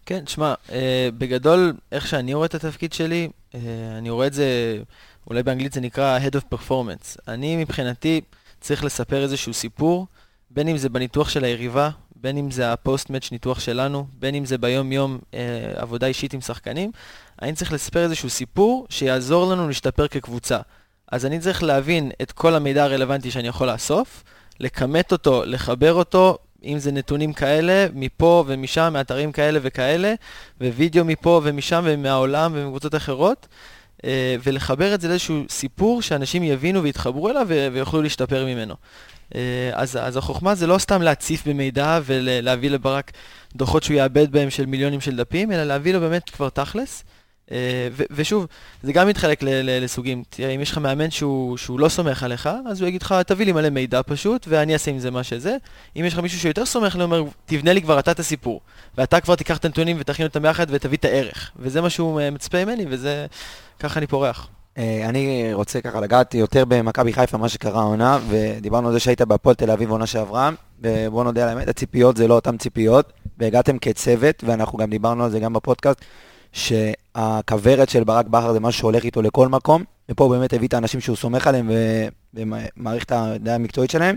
[0.05, 3.59] כן, תשמע, אה, בגדול, איך שאני רואה את התפקיד שלי, אה,
[3.97, 4.77] אני רואה את זה,
[5.27, 7.17] אולי באנגלית זה נקרא Head of Performance.
[7.27, 8.21] אני מבחינתי
[8.61, 10.07] צריך לספר איזשהו סיפור,
[10.51, 14.57] בין אם זה בניתוח של היריבה, בין אם זה הפוסט-מאץ' ניתוח שלנו, בין אם זה
[14.57, 15.39] ביום-יום אה,
[15.75, 16.91] עבודה אישית עם שחקנים,
[17.41, 20.59] אני צריך לספר איזשהו סיפור שיעזור לנו להשתפר כקבוצה.
[21.13, 24.23] אז אני צריך להבין את כל המידע הרלוונטי שאני יכול לאסוף,
[24.60, 30.13] לכמת אותו, לחבר אותו, אם זה נתונים כאלה, מפה ומשם, מאתרים כאלה וכאלה,
[30.62, 33.47] ווידאו מפה ומשם ומהעולם ומקבוצות אחרות,
[34.06, 38.76] אה, ולחבר את זה לאיזשהו סיפור שאנשים יבינו ויתחברו אליו ויוכלו להשתפר ממנו.
[39.36, 43.12] אה, אז, אז החוכמה זה לא סתם להציף במידע ולהביא לברק
[43.56, 47.04] דוחות שהוא יאבד בהם של מיליונים של דפים, אלא להביא לו באמת כבר תכלס.
[47.53, 48.47] אה, ו- ושוב,
[48.83, 50.23] זה גם מתחלק ל- ל- לסוגים.
[50.55, 53.51] אם יש לך מאמן שהוא, שהוא לא סומך עליך, אז הוא יגיד לך, תביא לי
[53.51, 55.57] מלא מידע פשוט, ואני אעשה עם זה מה שזה.
[55.95, 58.61] אם יש לך מישהו שיותר סומך, הוא אומר, תבנה לי כבר אתה את הסיפור.
[58.97, 61.51] ואתה כבר תיקח את הנתונים ותכין אותם ביחד ותביא את הערך.
[61.57, 63.25] וזה מה שהוא אה, מצפה ממני, וזה...
[63.79, 64.47] ככה אני פורח.
[64.77, 69.21] אה, אני רוצה ככה לגעת יותר במכבי חיפה, מה שקרה העונה, ודיברנו על זה שהיית
[69.21, 70.49] בהפועל תל אביב עונה שעברה,
[70.81, 75.31] ובוא נודה על האמת, הציפיות זה לא אותן ציפיות, והגעתם כצוות, ואנחנו גם דיברנו על
[75.31, 76.01] זה גם בפודקאסט,
[77.17, 80.73] שהכוורת של ברק בכר זה משהו שהולך איתו לכל מקום, ופה הוא באמת הביא את
[80.73, 81.71] האנשים שהוא סומך עליהם
[82.34, 84.15] ומעריך את הדעה המקצועית שלהם.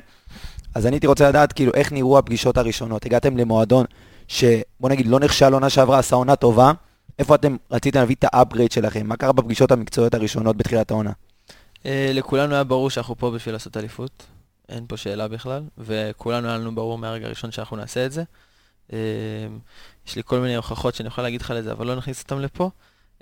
[0.75, 3.07] אז אני הייתי רוצה לדעת כאילו איך נראו הפגישות הראשונות.
[3.07, 3.87] הגעתם למועדון
[4.29, 6.73] שבוא נגיד לא נכשל עונה שעברה, עשה עונה טובה,
[7.19, 9.07] איפה אתם רציתם להביא את ה upgrade שלכם?
[9.07, 11.13] מה קרה בפגישות המקצועיות הראשונות בתחילת העונה?
[11.87, 14.27] אה, לכולנו היה ברור שאנחנו פה בשביל לעשות אליפות.
[14.69, 18.23] אין פה שאלה בכלל, וכולנו היה לנו ברור מהרגע הראשון שאנחנו נעשה את זה.
[20.07, 22.71] יש לי כל מיני הוכחות שאני יכול להגיד לך לזה, אבל לא נכניס אותם לפה.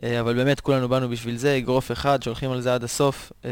[0.03, 3.33] אה, אבל באמת, כולנו באנו בשביל זה, אגרוף אחד, שהולכים על זה עד הסוף.
[3.44, 3.51] אה,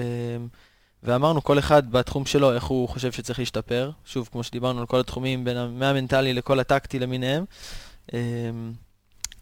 [1.03, 3.91] ואמרנו, כל אחד בתחום שלו, איך הוא חושב שצריך להשתפר.
[4.05, 7.45] שוב, כמו שדיברנו על כל התחומים, בין מהמנטלי לכל הטקטי למיניהם.
[8.15, 8.21] אה,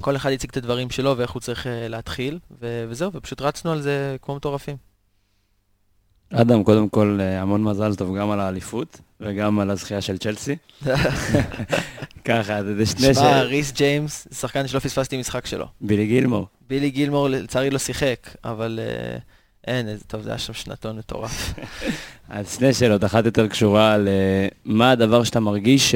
[0.03, 3.81] כל אחד הציג את הדברים שלו ואיך הוא צריך אה, להתחיל, וזהו, ופשוט רצנו על
[3.81, 4.90] זה כמו מטורפים.
[6.33, 10.57] אדם, קודם כל, אה, המון מזל טוב גם על האליפות וגם על הזכייה של צ'לסי.
[12.25, 13.17] ככה, זה שני ש...
[13.17, 15.67] שמע, ריס ג'יימס, שחקן שלא פספסתי משחק שלו.
[15.81, 16.47] בילי גילמור.
[16.69, 19.19] בילי גילמור לצערי לא שיחק, אבל אה,
[19.67, 21.53] אין, טוב, זה היה שם שנתון מטורף.
[22.29, 23.97] אז שני שאלות, אחת יותר קשורה
[24.67, 25.95] למה הדבר שאתה מרגיש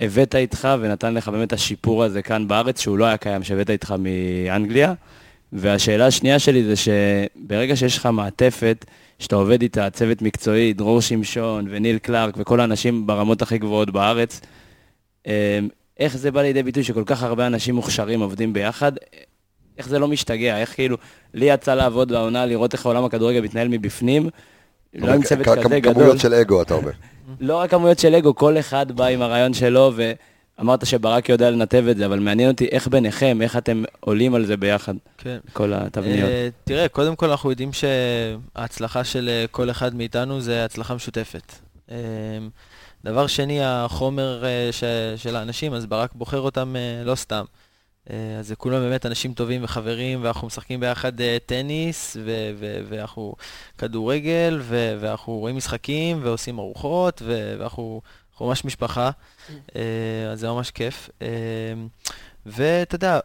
[0.00, 3.94] שהבאת איתך ונתן לך באמת השיפור הזה כאן בארץ, שהוא לא היה קיים, שהבאת איתך
[3.98, 4.94] מאנגליה.
[5.52, 8.84] והשאלה השנייה שלי זה שברגע שיש לך מעטפת,
[9.24, 14.40] שאתה עובד איתה, צוות מקצועי, דרור שמשון וניל קלארק וכל האנשים ברמות הכי גבוהות בארץ,
[15.26, 15.32] אמ,
[15.98, 18.92] איך זה בא לידי ביטוי שכל כך הרבה אנשים מוכשרים עובדים ביחד?
[19.78, 20.58] איך זה לא משתגע?
[20.58, 20.96] איך כאילו,
[21.34, 24.28] לי יצא לעבוד בעונה, לראות איך העולם הכדורגל מתנהל מבפנים,
[24.94, 25.94] לא עם צוות כזה גדול.
[25.94, 26.90] כמויות של אגו, אתה אומר.
[27.40, 29.92] לא רק כמויות של אגו, כל אחד בא עם הרעיון שלו,
[30.58, 34.46] ואמרת שברק יודע לנתב את זה, אבל מעניין אותי איך ביניכם, איך אתם עולים על
[34.46, 35.38] זה ביחד, כן.
[35.52, 36.28] כל התבניות.
[36.28, 41.52] אה, תראה, קודם כל אנחנו יודעים שההצלחה של אה, כל אחד מאיתנו זה הצלחה משותפת.
[41.90, 41.96] אה,
[43.04, 44.84] דבר שני, החומר אה, ש-
[45.22, 47.44] של האנשים, אז ברק בוחר אותם אה, לא סתם.
[48.10, 52.80] אה, אז זה כולם באמת אנשים טובים וחברים, ואנחנו משחקים ביחד אה, טניס, ו- ו-
[52.88, 53.34] ואנחנו
[53.78, 58.00] כדורגל, ו- ואנחנו רואים משחקים, ועושים ארוחות, ו- ואנחנו
[58.34, 59.10] אנחנו ממש משפחה,
[59.76, 61.10] אה, אז זה ממש כיף.
[61.22, 61.26] אה,
[62.46, 63.20] ואתה יודע,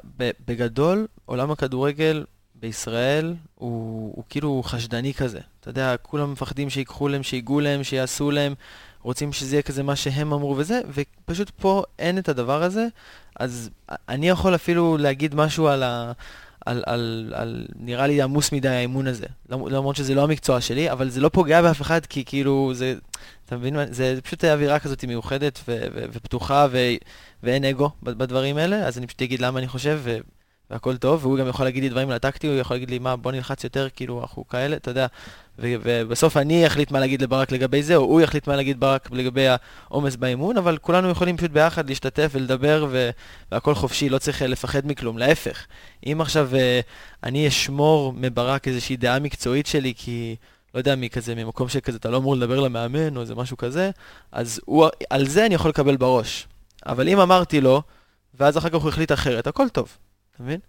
[0.47, 5.39] בגדול, עולם הכדורגל בישראל הוא, הוא כאילו חשדני כזה.
[5.59, 8.53] אתה יודע, כולם מפחדים שיקחו להם, שיגעו להם, שיעשו להם,
[9.01, 12.87] רוצים שזה יהיה כזה מה שהם אמרו וזה, ופשוט פה אין את הדבר הזה,
[13.39, 13.69] אז
[14.09, 16.11] אני יכול אפילו להגיד משהו על ה...
[16.65, 20.91] על, על, על, נראה לי עמוס מדי האימון הזה, למ- למרות שזה לא המקצוע שלי,
[20.91, 22.95] אבל זה לא פוגע באף אחד, כי כאילו, זה,
[23.45, 26.77] אתה מבין, זה, זה פשוט אווירה כזאת מיוחדת ו, ו, ופתוחה, ו,
[27.43, 30.01] ואין אגו בדברים האלה, אז אני פשוט אגיד למה אני חושב,
[30.71, 33.15] והכל טוב, והוא גם יכול להגיד לי דברים על הטקטי, הוא יכול להגיד לי, מה,
[33.15, 35.07] בוא נלחץ יותר, כאילו, אנחנו כאלה, אתה יודע,
[35.59, 39.11] ו- ובסוף אני אחליט מה להגיד לברק לגבי זה, או הוא יחליט מה להגיד ברק
[39.11, 43.09] לגבי העומס באימון, אבל כולנו יכולים פשוט ביחד להשתתף ולדבר, ו-
[43.51, 45.65] והכל חופשי, לא צריך אה, לפחד מכלום, להפך.
[46.05, 46.79] אם עכשיו אה,
[47.23, 50.35] אני אשמור מברק איזושהי דעה מקצועית שלי, כי...
[50.73, 53.91] לא יודע, מכזה, ממקום שכזה, אתה לא אמור לדבר למאמן או איזה משהו כזה,
[54.31, 56.47] אז הוא, על זה אני יכול לקבל בראש.
[56.85, 57.81] אבל אם אמרתי לו,
[58.39, 59.97] ואז אחר כך הוא החליט אחרת, הכל טוב,
[60.39, 60.59] אתה מבין?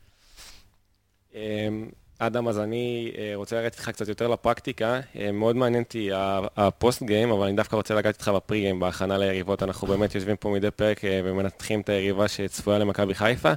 [1.35, 5.01] אמ, אדם, אז אני אה, רוצה לרדת איתך קצת יותר לפרקטיקה.
[5.17, 6.11] אה, מאוד מעניין אותי
[6.57, 9.63] הפוסט גיים, אבל אני דווקא רוצה לגעת איתך בפרי גיים, בהכנה ליריבות.
[9.63, 13.53] אנחנו באמת יושבים פה מדי פרק אה, ומנתחים את היריבה שצפויה למכבי חיפה.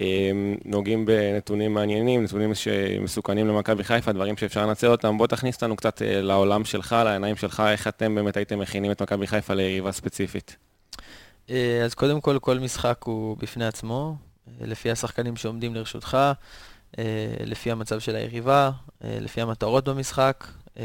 [0.00, 0.30] אה,
[0.64, 5.18] נוגעים בנתונים מעניינים, נתונים שמסוכנים למכבי חיפה, דברים שאפשר לנצל אותם.
[5.18, 9.26] בוא תכניס אותנו קצת לעולם שלך, לעיניים שלך, איך אתם באמת הייתם מכינים את מכבי
[9.26, 10.56] חיפה ליריבה ספציפית.
[11.84, 14.29] אז קודם כל, כל משחק הוא בפני עצמו,
[14.60, 16.18] לפי השחקנים שעומדים לרשותך,
[16.98, 17.04] אה,
[17.46, 18.70] לפי המצב של היריבה,
[19.04, 20.46] אה, לפי המטרות במשחק,
[20.78, 20.84] אה,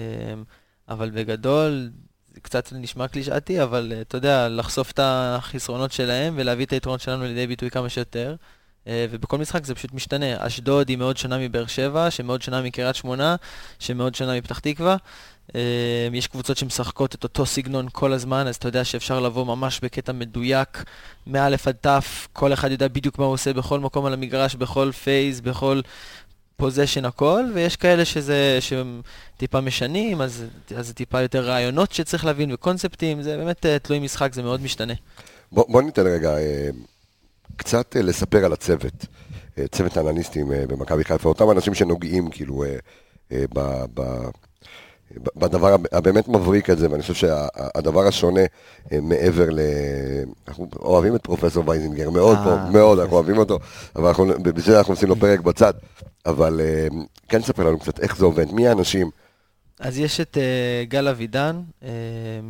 [0.90, 1.90] אבל בגדול,
[2.34, 7.02] זה קצת נשמע קלישאתי, אבל אה, אתה יודע, לחשוף את החסרונות שלהם ולהביא את היתרונות
[7.02, 8.36] שלנו לידי ביטוי כמה שיותר.
[8.88, 10.48] אה, ובכל משחק זה פשוט משתנה.
[10.48, 13.36] אשדוד היא מאוד שונה מבאר שבע, שמאוד שונה מקריית שמונה,
[13.80, 14.98] שמאוד שונה מפתח תקווה.
[15.56, 19.80] אה, יש קבוצות שמשחקות את אותו סגנון כל הזמן, אז אתה יודע שאפשר לבוא ממש
[19.84, 20.84] בקטע מדויק,
[21.28, 22.04] מא' עד ת',
[22.34, 25.82] כל אחד יודע בדיוק מה הוא עושה בכל מקום על המגרש, בכל phase, בכל
[26.58, 29.02] position, הכל, ויש כאלה שזה, שהם
[29.38, 34.00] טיפה משנים, אז, אז זה טיפה יותר רעיונות שצריך להבין וקונספטים, זה באמת אה, תלוי
[34.00, 34.94] משחק, זה מאוד משתנה.
[35.52, 36.70] בוא, בוא ניתן רגע אה,
[37.56, 39.06] קצת אה, לספר על הצוות,
[39.72, 42.64] צוות האנליסטים במכבי חיפה, אותם אנשים שנוגעים כאילו
[43.32, 43.60] ב,
[43.94, 44.30] ב-
[45.36, 48.42] בדבר הב- הבאמת מבריק הזה, ואני חושב שהדבר השונה
[48.92, 49.60] אה, מעבר ל...
[50.48, 53.60] אנחנו אוהבים את פרופסור וייזינגר, מאוד אה, פה, מאוד, אנחנו אוהבים אותו,
[53.96, 55.74] אבל אנחנו, בשביל אנחנו עושים לו פרק בצד,
[56.26, 56.88] אבל אה,
[57.30, 59.10] כן ספר לנו קצת איך זה עובד, מי האנשים,
[59.80, 61.62] אז יש את אה, גל אבידן,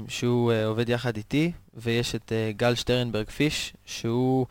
[0.08, 4.46] שהוא אה, עובד יחד איתי, ויש את אה, גל שטרנברג פיש, שהוא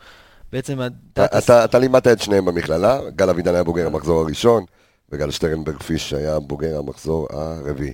[0.51, 1.37] בעצם הדאטה...
[1.37, 4.65] אתה, אתה לימדת את שניהם במכללה, גל אבידן היה בוגר המחזור הראשון,
[5.09, 7.93] וגל שטרנברג פיש היה בוגר המחזור הרביעי.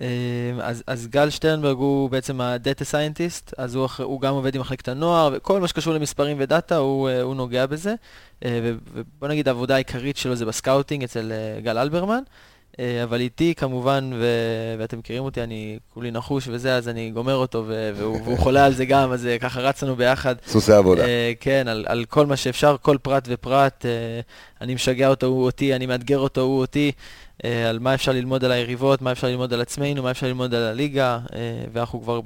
[0.00, 0.06] אה,
[0.62, 4.60] אז, אז גל שטרנברג הוא בעצם ה data scientist, אז הוא, הוא גם עובד עם
[4.60, 7.94] מחלקת הנוער, וכל מה שקשור למספרים ודאטה, הוא, אה, הוא נוגע בזה.
[8.44, 12.22] אה, ובוא נגיד, העבודה העיקרית שלו זה ב scouting אצל אה, גל אלברמן.
[12.80, 17.34] אה, אבל איתי כמובן, ו- ואתם מכירים אותי, אני כולי נחוש וזה, אז אני גומר
[17.34, 20.34] אותו, ו- והוא, והוא חולה על זה גם, אז אה, ככה רצנו ביחד.
[20.46, 21.04] סוסי עבודה.
[21.04, 23.86] אה, כן, על, על כל מה שאפשר, כל פרט ופרט.
[23.86, 24.20] אה,
[24.60, 26.92] אני משגע אותו, הוא אותי, אני מאתגר אותו, הוא אותי.
[27.44, 30.54] אה, על מה אפשר ללמוד על היריבות, מה אפשר ללמוד על עצמנו, מה אפשר ללמוד
[30.54, 32.20] על הליגה, אה, ואנחנו כבר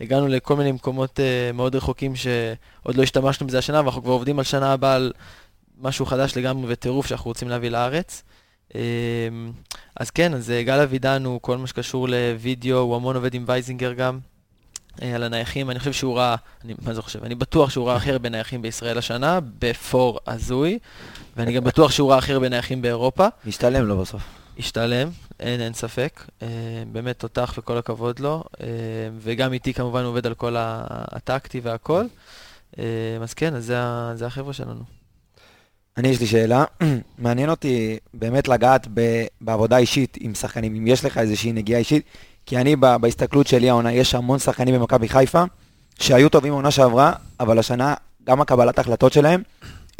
[0.00, 4.38] הגענו לכל מיני מקומות אה, מאוד רחוקים שעוד לא השתמשנו בזה השנה, ואנחנו כבר עובדים
[4.38, 5.12] על שנה הבאה על
[5.80, 8.22] משהו חדש לגמרי וטירוף שאנחנו רוצים להביא לארץ.
[8.74, 8.80] אה,
[9.96, 13.44] אז כן, אז אה, גל אבידן הוא כל מה שקשור לוידאו, הוא המון עובד עם
[13.46, 14.18] וייזינגר גם.
[15.02, 17.24] אה, על הנייחים, אני חושב שהוא ראה, אני, מה זה חושב?
[17.24, 20.78] אני בטוח שהוא ראה הכי הרבה נייחים בישראל השנה, בפור הזוי,
[21.36, 23.26] ואני גם בטוח שהוא ראה הכי הרבה נייחים באירופה.
[23.46, 24.22] השתלם לו בסוף.
[24.58, 25.08] השתלם,
[25.40, 26.24] אין, אין ספק.
[26.42, 26.48] אה,
[26.92, 28.44] באמת תותח וכל הכבוד לו.
[28.60, 28.66] אה,
[29.18, 32.04] וגם איתי כמובן עובד על כל הטקטי והכל.
[32.78, 32.84] אה,
[33.22, 33.76] אז כן, אז זה,
[34.14, 34.99] זה החבר'ה שלנו.
[36.00, 36.64] אני, יש לי שאלה.
[37.18, 42.02] מעניין אותי באמת לגעת ב- בעבודה אישית עם שחקנים, אם יש לך איזושהי נגיעה אישית,
[42.46, 45.44] כי אני, ב- בהסתכלות שלי העונה, יש המון שחקנים במכבי חיפה
[45.98, 49.42] שהיו טובים העונה שעברה, אבל השנה גם הקבלת החלטות שלהם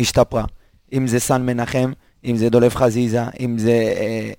[0.01, 0.45] השתפרה.
[0.93, 1.93] אם זה סן מנחם,
[2.25, 4.33] אם זה דולב חזיזה, אם זה אה,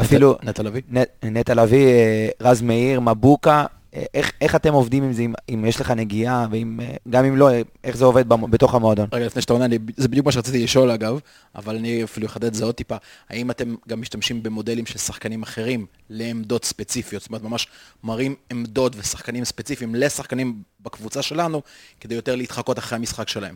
[0.00, 0.82] אפילו נטע לביא?
[1.22, 3.64] נטע לביא, אה, רז מאיר, מבוקה.
[3.96, 7.24] אה, איך, איך אתם עובדים עם זה, אם, אם יש לך נגיעה, ואם, אה, גם
[7.24, 9.08] אם לא, אה, איך זה עובד במ- בתוך המועדון?
[9.12, 11.18] רגע, לפני שאתה עונה, אני- זה בדיוק מה שרציתי לשאול אגב,
[11.54, 12.96] אבל אני אפילו אחדד את זה עוד טיפה.
[13.30, 17.22] האם אתם גם משתמשים במודלים של שחקנים אחרים לעמדות ספציפיות?
[17.22, 17.66] זאת אומרת, ממש
[18.04, 21.62] מראים עמדות ושחקנים ספציפיים לשחקנים בקבוצה שלנו,
[22.00, 23.54] כדי יותר להתחקות אחרי המשחק שלהם.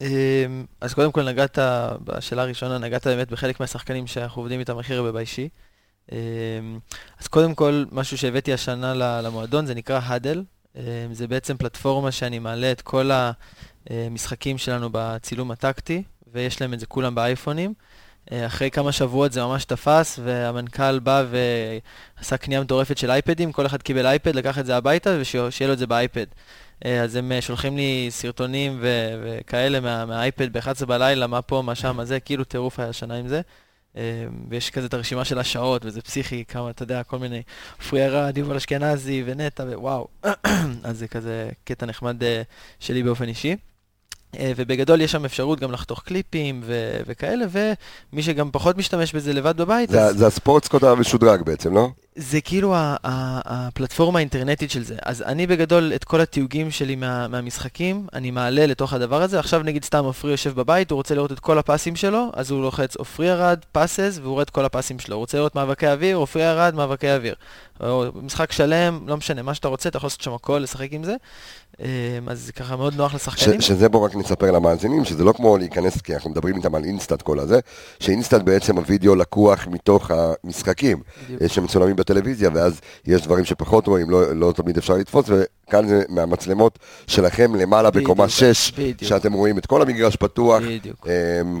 [0.00, 0.06] אמ,
[0.80, 1.58] אז קודם כל נגעת,
[2.04, 5.48] בשאלה הראשונה, נגעת באמת בחלק מהשחקנים שאנחנו עובדים איתם הכי הרבה באישי.
[6.12, 6.16] אמ,
[7.20, 10.44] אז קודם כל, משהו שהבאתי השנה למועדון, זה נקרא האדל.
[10.76, 13.10] אמ, זה בעצם פלטפורמה שאני מעלה את כל
[13.90, 17.74] המשחקים שלנו בצילום הטקטי, ויש להם את זה כולם באייפונים.
[18.32, 21.24] אה, אחרי כמה שבועות זה ממש תפס, והמנכ"ל בא
[22.18, 25.72] ועשה קנייה מטורפת של אייפדים, כל אחד קיבל אייפד, לקח את זה הביתה, ושיהיה לו
[25.72, 26.26] את זה באייפד.
[26.84, 31.62] אה, אז הם אה, שולחים לי סרטונים ו- וכאלה מה- מהאייפד ב-11 בלילה, מה פה,
[31.62, 33.40] מה שם, מה זה, כאילו טירוף היה השנה עם זה.
[33.96, 34.02] אה,
[34.48, 37.42] ויש כזה את הרשימה של השעות, וזה פסיכי, כמה, אתה יודע, כל מיני,
[37.78, 40.08] עפרי ארד, יובל אשכנזי ונטע, ווואו.
[40.84, 42.42] אז זה כזה קטע נחמד אה,
[42.80, 43.56] שלי באופן אישי.
[44.38, 49.32] אה, ובגדול יש שם אפשרות גם לחתוך קליפים ו- וכאלה, ומי שגם פחות משתמש בזה
[49.32, 51.88] לבד בבית, זה, אז זה ה Sportscode המשודרג בעצם, לא?
[52.16, 54.96] זה כאילו הפלטפורמה האינטרנטית של זה.
[55.02, 59.38] אז אני בגדול, את כל התיוגים שלי מה, מהמשחקים, אני מעלה לתוך הדבר הזה.
[59.38, 62.62] עכשיו נגיד סתם עופרי יושב בבית, הוא רוצה לראות את כל הפסים שלו, אז הוא
[62.62, 65.16] לוחץ עופרי ארד, passes, והוא רואה את כל הפסים שלו.
[65.16, 67.34] הוא רוצה לראות מאבקי אוויר, עופרי ארד, מאבקי אוויר.
[67.80, 71.04] או משחק שלם, לא משנה, מה שאתה רוצה, אתה יכול לעשות שם הכל, לשחק עם
[71.04, 71.14] זה.
[71.80, 71.86] אה,
[72.26, 73.60] אז זה ככה מאוד נוח ש, לשחקנים.
[73.60, 77.22] שזה בואו רק נספר למאזינים, שזה לא כמו להיכנס, כי אנחנו מדברים איתם על InStat
[77.22, 77.60] כל הזה,
[78.00, 81.02] שאינסטאט בעצם הווידאו לקוח מתוך המשחקים.
[81.42, 86.02] אה, שמצולמים בטלוויזיה, ואז יש דברים שפחות רואים, לא, לא תמיד אפשר לתפוס, וכאן זה
[86.08, 89.02] מהמצלמות שלכם למעלה בדיוק, בקומה 6, בדיוק.
[89.02, 91.06] שאתם רואים את כל המגרש פתוח, בדיוק.
[91.08, 91.12] אה,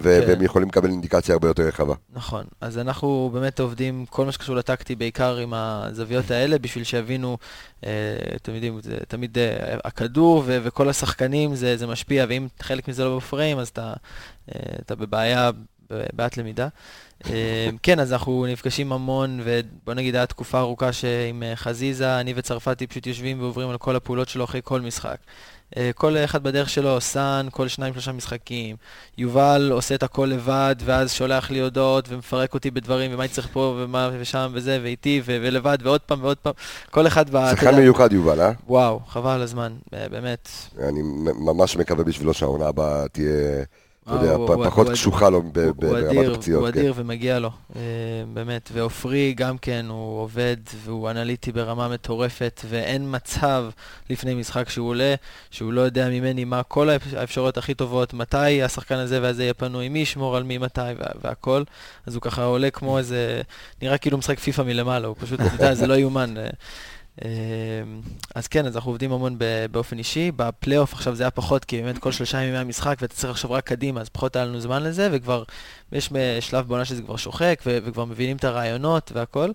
[0.02, 0.28] ו- כן.
[0.28, 1.94] והם יכולים לקבל אינדיקציה הרבה יותר רחבה.
[2.14, 7.38] נכון, אז אנחנו באמת עובדים, כל מה שקשור לטקטי, בעיקר עם הזוויות האלה, בשביל שיבינו,
[7.86, 7.90] אה,
[8.36, 13.04] אתם יודעים, זה תמיד אה, הכדור ו- וכל השחקנים, זה, זה משפיע, ואם חלק מזה
[13.04, 13.92] לא בפריים, אז אתה,
[14.54, 15.50] אה, אתה בבעיה,
[15.90, 16.68] בעיית למידה.
[17.30, 22.32] אה, כן, אז אנחנו נפגשים המון, ובוא נגיד, הייתה תקופה ארוכה שעם אה, חזיזה, אני
[22.36, 25.16] וצרפתי פשוט יושבים ועוברים על כל הפעולות שלו אחרי כל משחק.
[25.76, 28.76] אה, כל אחד בדרך שלו, סאן, כל שניים שלושה משחקים.
[29.18, 33.48] יובל עושה את הכל לבד, ואז שולח לי הודעות ומפרק אותי בדברים, ומה אני צריך
[33.52, 36.52] פה, ומה ושם וזה, ואיתי, ו- ולבד, ועוד פעם ועוד פעם.
[36.90, 37.50] כל אחד ב...
[37.50, 38.52] שחקן יודע, מיוחד יובל, אה?
[38.66, 40.48] וואו, חבל הזמן, אה, באמת.
[40.88, 41.00] אני
[41.40, 43.64] ממש מקווה בשבילו שהעונה הבאה תהיה,
[44.06, 45.74] אתה יודע, פחות קשוחה לו ברמת
[46.34, 46.62] הפציעות.
[46.64, 46.78] הוא כן.
[46.78, 47.80] אדיר ומגיע לו, אה,
[48.34, 48.70] באמת.
[48.72, 53.64] ועופרי גם כן, הוא עובד והוא אנליטי ברמה מטורפת, ואין מצב
[54.10, 55.14] לפני משחק שהוא עולה,
[55.50, 59.54] שהוא לא יודע ממני מה כל האפ- האפשרויות הכי טובות, מתי השחקן הזה והזה יהיה
[59.54, 61.62] פנוי, מי ישמור על מי מתי וה- והכל.
[62.06, 63.40] אז הוא ככה עולה כמו איזה,
[63.82, 66.34] נראה כאילו משחק פיפא מלמעלה, הוא פשוט, אתה יודע, זה לא יאומן.
[67.24, 67.30] אה,
[68.34, 69.38] אז כן, אז אנחנו עובדים המון
[69.70, 70.32] באופן אישי.
[70.36, 73.50] בפלייאוף עכשיו זה היה פחות, כי באמת כל שלושה ימים היה משחק ואתה צריך עכשיו
[73.50, 75.42] רק קדימה, אז פחות היה לנו זמן לזה, וכבר
[75.92, 79.50] יש שלב בעונה שזה כבר שוחק, ו- וכבר מבינים את הרעיונות והכל,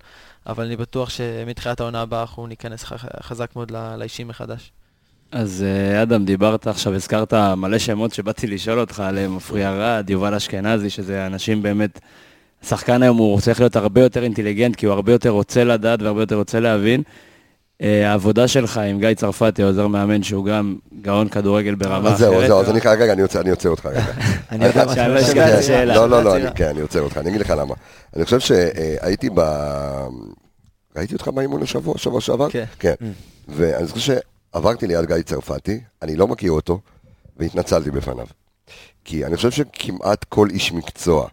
[0.48, 2.84] אבל אני בטוח שמתחילת העונה הבאה אנחנו ניכנס
[3.24, 4.72] חזק מאוד ל- לאישי מחדש.
[5.32, 10.34] אז אה, אדם, דיברת עכשיו, הזכרת מלא שמות שבאתי לשאול אותך עליהם, עפרי ארד, יובל
[10.34, 12.00] אשכנזי, שזה אנשים באמת...
[12.64, 16.22] השחקן היום הוא צריך להיות הרבה יותר אינטליגנט, כי הוא הרבה יותר רוצה לדעת והרבה
[16.22, 17.04] יותר רוצה להבין.
[17.82, 22.34] אה, העבודה שלך עם גיא צרפתי, עוזר מאמן, שהוא גם גאון כדורגל ברמה אז זהו,
[22.34, 22.48] אחרת.
[22.48, 24.04] זהו, אז אני, רגע, אני עוצר- אני עוצר אותך רגע.
[24.52, 25.62] אני יודע מה שאלה, שאתה שאלה, אומר.
[25.62, 25.96] שאלה.
[25.96, 27.76] לא, לא, לא, כן, אני עוצר אותך, אני אגיד לך למה.
[28.16, 29.42] אני חושב שהייתי ב...
[30.98, 32.50] ראיתי אותך באימון השבוע, שבוע שעבר?
[32.50, 32.64] כן.
[32.80, 32.94] כן.
[33.48, 34.16] ואני חושב
[34.54, 36.80] שעברתי ליד גיא צרפתי, אני לא מכיר אותו,
[37.38, 38.26] והתנצלתי בפניו.
[39.06, 41.28] כי אני חושב שכמעט כל איש מקצוע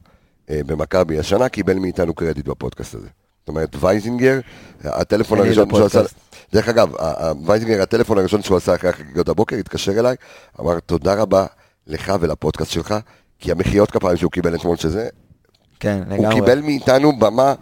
[0.50, 3.06] אה, במכבי השנה קיבל מאיתנו קרדיט בפודקאסט הזה.
[3.40, 4.40] זאת אומרת, וייזינגר,
[4.84, 6.00] הטלפון הראשון שהוא עשה...
[6.52, 6.92] דרך אגב,
[7.46, 10.16] וייזינגר, הטלפון הראשון שהוא עשה אחרי החגיגות הבוקר, התקשר אליי,
[10.60, 11.46] אמר תודה רבה
[11.86, 12.94] לך ולפודקאסט שלך,
[13.38, 15.08] כי המחיאות כפיים שהוא קיבל אתמול שזה,
[15.80, 16.34] כן, הוא לגמרי.
[16.34, 17.54] קיבל מאיתנו במה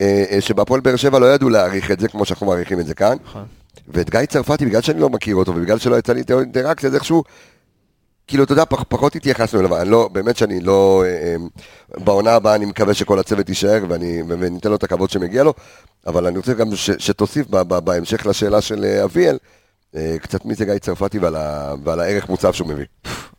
[0.00, 2.94] אה, אה, שבהפועל באר שבע לא ידעו להעריך את זה כמו שאנחנו מעריכים את זה
[2.94, 3.16] כאן.
[3.24, 3.44] נכון.
[3.88, 7.22] ואת גיא צרפתי, בגלל שאני לא מכיר אותו ובגלל שלא יצא לי אינטראקציה, אז איכשהו,
[8.30, 11.36] כאילו, אתה יודע, פח, פחות התייחסנו אליו, אני לא, באמת שאני לא, אה, אה,
[12.04, 15.54] בעונה הבאה אני מקווה שכל הצוות יישאר ואני, וניתן לו את הכבוד שמגיע לו,
[16.06, 19.38] אבל אני רוצה גם ש, שתוסיף ב, ב, בהמשך לשאלה של אה, אביאל,
[19.96, 22.84] אה, קצת מי זה גיא צרפתי ועל, ה, ועל הערך מוצב שהוא מביא.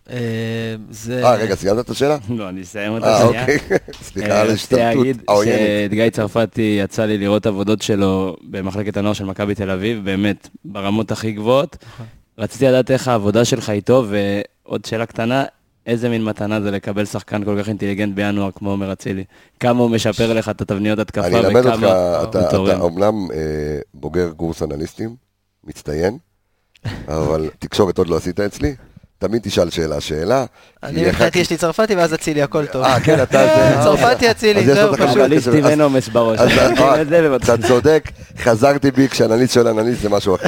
[0.09, 1.25] אה, זה...
[1.25, 2.17] אה, רגע, סיימת את השאלה?
[2.29, 3.41] לא, אני אסיים אותה אה, שנייה.
[3.41, 3.57] אוקיי,
[4.07, 5.55] סליחה אה, על ההשתלטות העוינת.
[5.55, 10.47] שאת גיא צרפתי יצא לי לראות עבודות שלו במחלקת הנוער של מכבי תל אביב, באמת,
[10.65, 11.77] ברמות הכי גבוהות.
[11.93, 12.05] נכון.
[12.37, 14.05] רציתי לדעת איך העבודה שלך איתו,
[14.65, 15.45] ועוד שאלה קטנה,
[15.85, 19.23] איזה מין מתנה זה לקבל שחקן כל כך אינטליגנט בינואר כמו עומר אצילי?
[19.59, 22.57] כמה הוא משפר לך את התבניות התקפה אני אלמד אותך, וכמה אתה, אתה.
[22.57, 23.37] אומנם אה,
[23.93, 25.15] בוגר קורס אנליסטים,
[25.63, 26.17] מצטיין,
[27.07, 28.75] אבל תקשורת עוד לא עשית אצלי,
[29.21, 30.45] תמיד תשאל שאלה שאלה.
[30.83, 32.83] אני מבחינתי יש לי צרפתי ואז אצילי, הכל טוב.
[32.83, 33.77] אה, כן, אתה זה...
[33.83, 35.17] צרפתי אצילי, זהו, פשוט.
[35.17, 36.39] אנליסטים אין עומס בראש.
[36.39, 36.51] אז
[37.35, 37.67] אתה.
[37.67, 40.47] צודק, חזרתי בי כשאנליסט שואל אנליסט זה משהו אחר.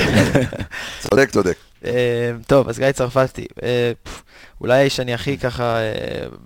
[1.10, 1.56] צודק, צודק.
[1.86, 3.92] אה, טוב, אז גיא צרפתי, אה,
[4.62, 5.92] אולי האיש שאני הכי ככה אה,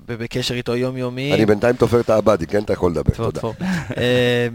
[0.05, 1.33] בקשר איתו יומיומי.
[1.33, 2.63] אני בינתיים תופר את העבדי, כן?
[2.63, 3.41] אתה יכול לדבר, תודה.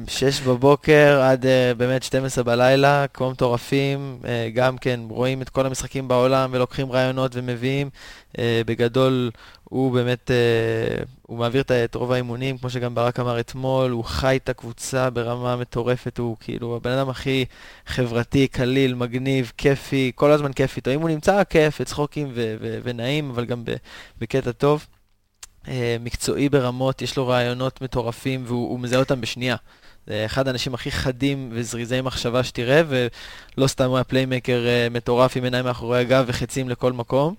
[0.06, 4.18] שש בבוקר עד באמת 12 בלילה, כמו מטורפים,
[4.54, 7.90] גם כן רואים את כל המשחקים בעולם ולוקחים רעיונות ומביאים.
[8.38, 9.30] בגדול,
[9.72, 14.38] הוא באמת, אה, הוא מעביר את- רוב האימונים, כמו שגם ברק אמר אתמול, הוא חי
[14.44, 17.44] את הקבוצה ברמה מטורפת, הוא כאילו הבן אדם הכי
[17.86, 20.90] חברתי, קליל, מגניב, כיפי, כל הזמן כיף איתו.
[20.90, 23.64] אם הוא נמצא, כיף, צחוקים ו- ו- ונעים, אבל גם
[24.20, 24.86] בקטע טוב.
[25.68, 29.56] אה, מקצועי ברמות, יש לו רעיונות מטורפים והוא הוא מזהה אותם בשנייה.
[30.06, 35.36] זה אחד האנשים הכי חדים וזריזי מחשבה שתראה, ולא סתם הוא היה פליימקר אה, מטורף
[35.36, 37.34] עם עיניים מאחורי הגב וחצים לכל מקום.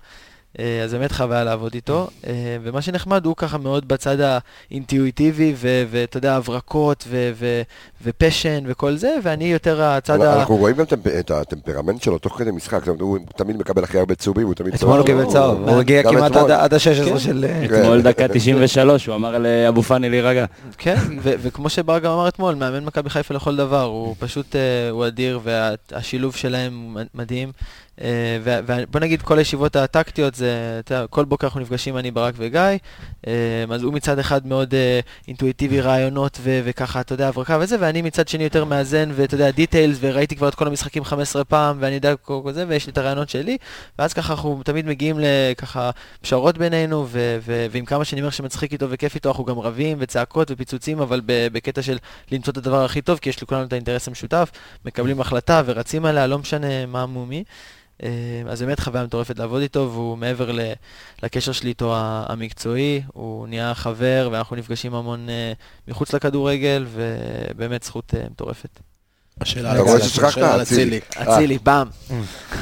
[0.58, 2.08] אה, אז באמת חוויה לעבוד איתו.
[2.26, 4.16] אה, ומה שנחמד, הוא ככה מאוד בצד
[4.70, 7.62] האינטואיטיבי, ו- ואתה יודע, הברקות ו- ו-
[8.04, 10.38] ופשן וכל זה, ואני יותר הצד ה...
[10.38, 10.84] אנחנו רואים גם
[11.18, 14.98] את הטמפרמנט שלו תוך כדי משחק, הוא תמיד מקבל הכי הרבה צהובים, הוא תמיד אתמול
[14.98, 15.06] הוא.
[15.06, 16.36] קיבל צהוב, הוא הגיע כמעט.
[16.36, 17.18] עד- עד ה-16 כן.
[17.18, 17.46] של...
[17.48, 20.44] אה, אתמול דקה 93, הוא אמר לאבו פאני להירגע.
[20.78, 24.56] כן, ו- וכמו שבר גם אמר אתמול, מאמן מכבי חיפה לכל דבר, הוא פשוט,
[24.90, 27.52] הוא אדיר, והשילוב שלהם מדהים.
[28.00, 32.34] אה, ובוא נגיד, כל הישיבות הטקטיות זה, אתה יודע, כל בוקר אנחנו נפגשים, אני, ברק
[32.36, 32.60] וגיא,
[33.26, 37.76] אה, אז הוא מצד אחד מאוד אה, אינטואיטיבי, רעיונות ו- וככה, אתה יודע, הברקה וזה,
[37.80, 41.76] ואני מצד שני יותר מאזן, ואתה יודע, דיטיילס, וראיתי כבר את כל המשחקים 15 פעם,
[41.80, 43.58] ואני יודע כל כל זה, ויש לי את הרעיונות שלי,
[43.98, 48.72] ואז ככה אנחנו תמיד מגיעים לככה פשרות בינינו, ו- ו- ועם כמה שאני אומר שמצחיק
[48.72, 51.98] איתו וכיף איתו, אנחנו גם רבים וצעקות ופיצוצים, אבל בקטע של
[52.32, 54.50] למצוא את הדבר הכי טוב, כי יש לכולנו את האינטרס המשותף,
[54.84, 57.44] מקבלים החלטה ורצים עליה, לא משנה מה מומי.
[58.02, 58.08] אה,
[58.48, 60.50] אז באמת חוויה מטורפת לעבוד איתו, והוא מעבר
[61.22, 65.52] לקשר שלי איתו המקצועי, הוא נהיה חבר, ואנחנו נפגשים המון אה,
[65.88, 68.68] מחוץ לכדורגל, ובאמת זכות אה, מטורפת.
[69.40, 71.00] השאלה על- אצילי.
[71.16, 71.58] אצילי.
[71.62, 71.86] באם.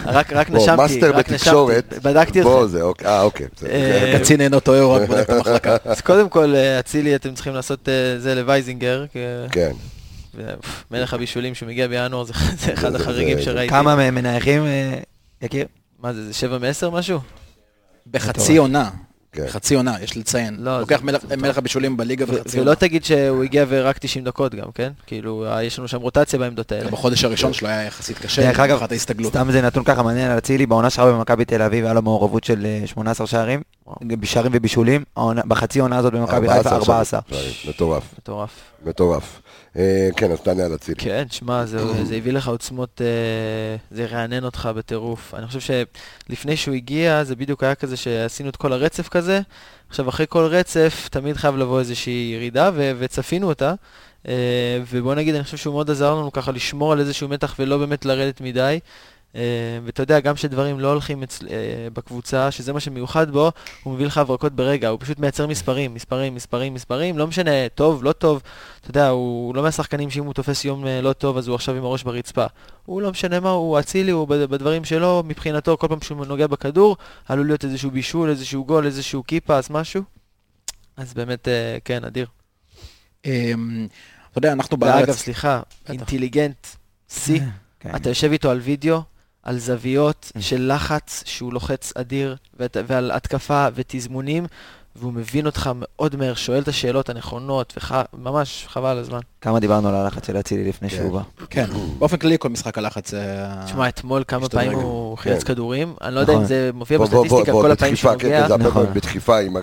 [0.06, 1.32] רק רק בוא, נשמתי, מאסטר רק נשמתי.
[1.34, 1.94] בתקשורת.
[2.02, 2.68] בדקתי בוא, אתכם.
[2.72, 3.46] זה, אוקיי, אה, אוקיי.
[3.70, 5.76] אה, קצין אינו טועה, הוא רק בודק את המחלקה.
[5.84, 9.04] אז קודם כל, אצילי, אתם צריכים לעשות זה לווייזינגר,
[9.52, 9.72] כן.
[10.90, 13.70] מלך הבישולים שמגיע בינואר זה זה אחד זה- החריגים זה- שראיתי.
[13.70, 14.62] כמה מהם מנייחים,
[15.42, 15.66] יקיר?
[15.98, 17.18] מה זה, זה שבע מעשר משהו?
[18.10, 18.90] בחצי עונה.
[19.34, 19.46] כן.
[19.48, 20.56] חצי עונה, יש לציין.
[20.58, 22.70] לא, לוקח זה- מלך- מלך הבישולים בליגה בחצי עונה.
[22.70, 24.92] ולא תגיד שהוא הגיע ורק 90 דקות גם, כן?
[25.06, 26.90] כאילו, אה, יש לנו שם רוטציה בעמדות האלה.
[26.90, 29.30] בחודש הראשון שלו היה יחסית קשה, דרך אגב, אחת ההסתגלות.
[29.32, 32.44] סתם זה נתון ככה מעניין על אצילי, בעונה שעברה במכבי תל אביב היה לו מעורבות
[32.44, 33.62] של אה, 18 שערים,
[34.02, 35.04] בשערים ובישולים,
[35.48, 37.20] בחצי עונה הזאת במכבי חיפה 14.
[37.30, 37.50] שערים.
[37.68, 38.02] מטורף,
[38.86, 39.40] מטורף.
[39.76, 40.96] אה, כן, אז תענה על אצילי.
[40.98, 45.34] כן, שמע, זה, זה הביא לך עוצמות, אה, זה ירענן אותך בטירוף.
[45.34, 45.84] אני חושב
[46.28, 49.40] שלפני שהוא הגיע, זה בדיוק היה כזה שעשינו את כל הרצף כזה.
[49.88, 53.74] עכשיו, אחרי כל רצף, תמיד חייב לבוא איזושהי ירידה, ו- וצפינו אותה.
[54.28, 57.78] אה, ובוא נגיד, אני חושב שהוא מאוד עזר לנו ככה לשמור על איזשהו מתח ולא
[57.78, 58.78] באמת לרדת מדי.
[59.36, 59.40] אה,
[59.84, 61.54] ואתה יודע, גם כשדברים לא הולכים אצל, אה,
[61.92, 63.52] בקבוצה, שזה מה שמיוחד בו,
[63.82, 68.04] הוא מביא לך הברקות ברגע, הוא פשוט מייצר מספרים, מספרים, מספרים, מספרים, לא משנה, טוב,
[68.04, 68.42] לא טוב,
[68.80, 71.74] אתה יודע, הוא לא מהשחקנים שאם הוא תופס יום אה, לא טוב, אז הוא עכשיו
[71.76, 72.46] עם הראש ברצפה.
[72.86, 76.46] הוא לא משנה מה, הוא אצילי, הוא בד- בדברים שלו, מבחינתו, כל פעם שהוא נוגע
[76.46, 76.96] בכדור,
[77.28, 80.02] עלול להיות איזשהו בישול, איזשהו גול, איזשהו קיפס, משהו.
[80.96, 81.48] אז באמת,
[81.84, 82.26] כן, אדיר.
[83.24, 83.86] אמ,
[84.30, 85.16] אתה יודע, אנחנו ואגב, בארץ...
[85.16, 86.66] סליחה, אינטליגנט,
[87.08, 87.40] שיא,
[87.80, 87.96] כן.
[87.96, 89.02] אתה יושב איתו על וידאו,
[89.42, 94.46] על זוויות של לחץ שהוא לוחץ אדיר, ואת- ועל התקפה ותזמונים,
[94.96, 97.78] והוא מבין אותך מאוד מהר, שואל את השאלות הנכונות,
[98.14, 99.20] וממש חבל על הזמן.
[99.40, 100.96] כמה דיברנו על הלחץ של אצילי לפני כן.
[100.96, 101.44] שהוא בא.
[101.50, 101.66] כן,
[101.98, 103.14] באופן כללי כל משחק הלחץ...
[103.14, 104.48] אה, תשמע, אתמול כמה.
[104.48, 105.48] פעמים הוא חילץ כן.
[105.54, 106.48] כדורים, אני לא יודע אם נכון.
[106.48, 108.56] זה מופיע בוא, בוא, בוא, בסטטיסטיקה, בוא, כל הפעמים בדחיפה, שהוא כן, נוגע.
[108.56, 108.86] נכון.
[108.94, 109.56] בדחיפה עם...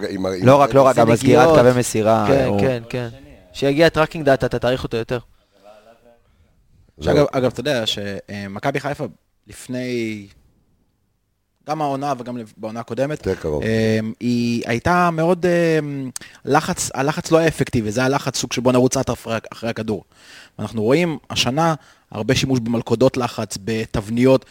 [0.43, 1.47] לא רק, לא רק, גם בסגירת.
[1.59, 2.25] קווי מסירה.
[2.27, 3.07] כן, הוא- כן, כן.
[3.53, 5.19] שיגיע tracking data, אתה תעריך אותו יותר.
[7.05, 9.05] אגב, אתה יודע שמכבי חיפה
[9.49, 10.27] לפני,
[11.67, 13.27] גם העונה וגם בעונה הקודמת.
[13.27, 16.09] אמ, היא הייתה מאוד, אמ,
[16.45, 19.05] לחץ, הלחץ לא היה אפקטיבי, זה היה לחץ סוג של בוא נרוץ עד
[19.51, 20.03] אחרי, הכדור.
[20.59, 21.75] אנחנו רואים השנה
[22.11, 24.45] הרבה שימוש במלכודות לחץ, בתבניות,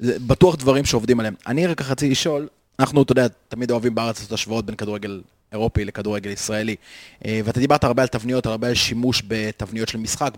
[0.00, 1.34] בטוח דברים שעובדים עליהם.
[1.46, 2.48] אני רק רציתי לשאול,
[2.78, 5.22] אנחנו, אתה יודע, תמיד אוהבים בארץ לעשות השוואות בין כדורגל
[5.52, 6.76] אירופי לכדורגל ישראלי,
[7.24, 10.34] אה, ואתה דיברת הרבה על תבניות, הרבה על שימוש בתבניות של משחק.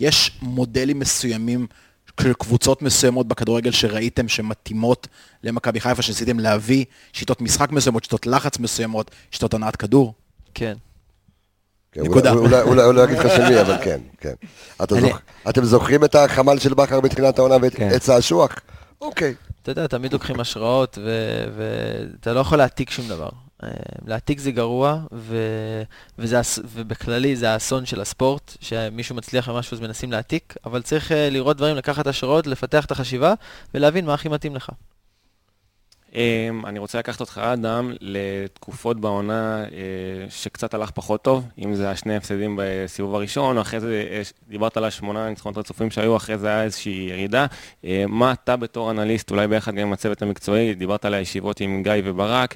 [0.00, 1.66] יש מודלים מסוימים
[2.20, 5.08] קבוצות מסוימות בכדורגל שראיתם שמתאימות
[5.44, 10.14] למכבי חיפה, שניסיתם להביא שיטות משחק מסוימות, שיטות לחץ מסוימות, שיטות הנעת כדור?
[10.54, 10.74] כן.
[11.92, 12.32] כן, נקודה.
[12.32, 14.34] אולי- לא יגיד לך של מי, אבל כן, כן.
[15.48, 17.88] אתם זוכרים את החמ"ל של בכר בתחילת העונה ואת כן.
[17.94, 18.52] עץ האשוח?
[19.00, 19.34] אוקיי.
[19.62, 20.98] אתה יודע, תמיד לוקחים השראות,
[21.56, 23.28] ואתה לא יכול להעתיק שום דבר.
[23.62, 23.68] אה,
[24.06, 25.82] להעתיק זה גרוע, ו-
[26.18, 31.30] וזה, ובכללי זה האסון של הספורט, שמישהו מצליח במשהו אז מנסים להעתיק, אבל צריך אה,
[31.30, 33.34] לראות דברים, לקחת השראות, לפתח את החשיבה,
[33.74, 34.70] ולהבין מה הכי מתאים לך.
[36.16, 39.68] אמ, אני רוצה לקחת אותך, אדם, לתקופות בעונה אה,
[40.28, 44.84] שקצת הלך פחות טוב, אם זה השני הפסדים בסיבוב הראשון, אחרי זה, אה, דיברת על
[44.84, 47.46] השמונה ניצחונות רצופים שהיו, אחרי זה היה איזושהי ירידה.
[47.84, 51.82] אה, מה אתה בתור אנליסט, אולי ביחד גם עם הצוות המקצועי, דיברת על הישיבות עם
[51.82, 52.54] גיא וברק,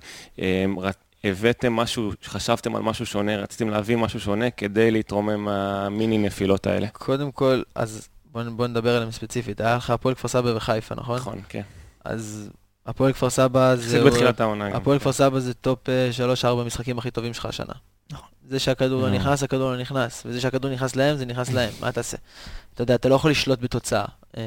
[1.24, 6.88] הבאתם משהו, חשבתם על משהו שונה, רציתם להביא משהו שונה כדי להתרומם מהמיני נפילות האלה.
[6.88, 9.60] קודם כל, אז בוא, בוא נדבר עליהם ספציפית.
[9.60, 11.16] היה לך הפועל כפר סבא וחיפה, נכון?
[11.16, 11.62] נכון, כן.
[12.04, 12.50] אז
[12.90, 14.04] הפועל כפר סבא זה...
[14.04, 14.70] בתחילת העונה.
[14.70, 14.76] גם.
[14.76, 15.78] הפועל כפר סבא זה top
[16.42, 17.74] 3-4 משחקים הכי טובים שלך השנה.
[18.48, 19.20] זה שהכדור לא נכון.
[19.20, 20.22] נכנס, הכדור לא נכנס.
[20.26, 21.70] וזה שהכדור נכנס להם, זה נכנס להם.
[21.80, 22.16] מה תעשה?
[22.74, 24.04] אתה יודע, אתה לא יכול לשלוט בתוצאה.
[24.36, 24.42] אה,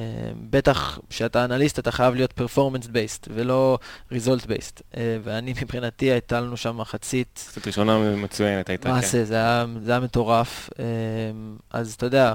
[0.49, 3.77] בטח כשאתה אנליסט, אתה חייב להיות performance based ולא
[4.11, 4.81] result based.
[4.97, 9.07] אה, ואני מבחינתי, הייתה לנו שם מחצית קצת ראשונה מצוינת הייתה, מה כן.
[9.07, 10.69] זה, זה היה, זה היה מטורף.
[11.71, 12.33] אז אתה יודע,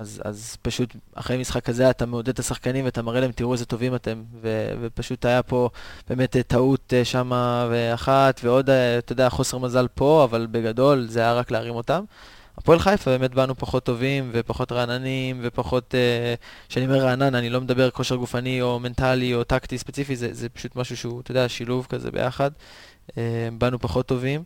[0.00, 3.64] אז, אז פשוט אחרי משחק כזה אתה מעודד את השחקנים ואתה מראה להם, תראו איזה
[3.66, 4.22] טובים אתם.
[4.40, 5.68] ו, ופשוט היה פה
[6.08, 11.06] באמת אה, טעות אה, שמה ואחת, ועוד, אה, אתה יודע, חוסר מזל פה, אבל בגדול
[11.08, 12.04] זה היה רק להרים אותם.
[12.58, 15.94] הפועל חיפה באמת באנו פחות טובים ופחות רעננים ופחות,
[16.68, 20.48] כשאני אומר רענן, אני לא מדבר כושר גופני או מנטלי או טקטי ספציפי, זה, זה
[20.48, 22.50] פשוט משהו שהוא, אתה יודע, שילוב כזה ביחד.
[23.58, 24.44] באנו פחות טובים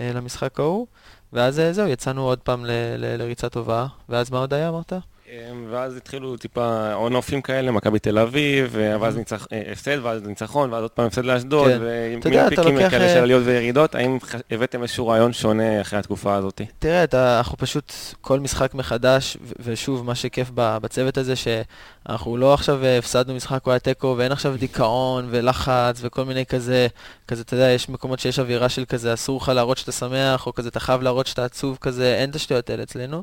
[0.00, 0.86] למשחק ההוא,
[1.32, 2.64] ואז אה, זהו, יצאנו עוד פעם
[2.98, 4.92] לריצה טובה, ואז מה עוד היה, אמרת?
[5.32, 10.72] אמ, ואז התחילו טיפה און-אופים כאלה, מכבי תל אביב, ואז ניצח- אה, הפסד, ואז ניצחון,
[10.72, 11.76] ואז עוד פעם הפסד לאשדוד, כן.
[12.18, 14.18] אתה יודע, ומיני אתה פיקים לוקח, כאלה אה, של עליות וירידות, האם
[14.50, 16.60] הבאתם איזשהו רעיון שונה אחרי התקופה הזאת?
[16.78, 22.84] תראה, אתה, אנחנו פשוט כל משחק מחדש, ושוב, מה שכיף בצוות הזה, שאנחנו לא עכשיו
[22.84, 26.86] אה, הפסדנו משחק או היה תיקו, ואין עכשיו דיכאון ולחץ וכל מיני כזה,
[27.28, 30.54] כזה, אתה יודע, יש מקומות שיש אווירה של כזה, אסור לך להראות שאתה שמח, או
[30.54, 33.22] כזה, אתה חייב להראות שאתה עצוב כזה, אין את השטויות האלה אצלנו.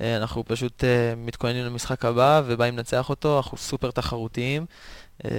[0.00, 4.66] אה, אנחנו פשוט אה, מתכוננים למשחק הבא ובאים לנצח אותו, אנחנו סופר תחרותיים.
[5.24, 5.30] אה,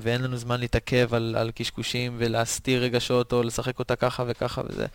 [0.00, 4.86] ואין לנו זמן להתעכב על, על קשקושים ולהסתיר רגשות או לשחק אותה ככה וככה וזה.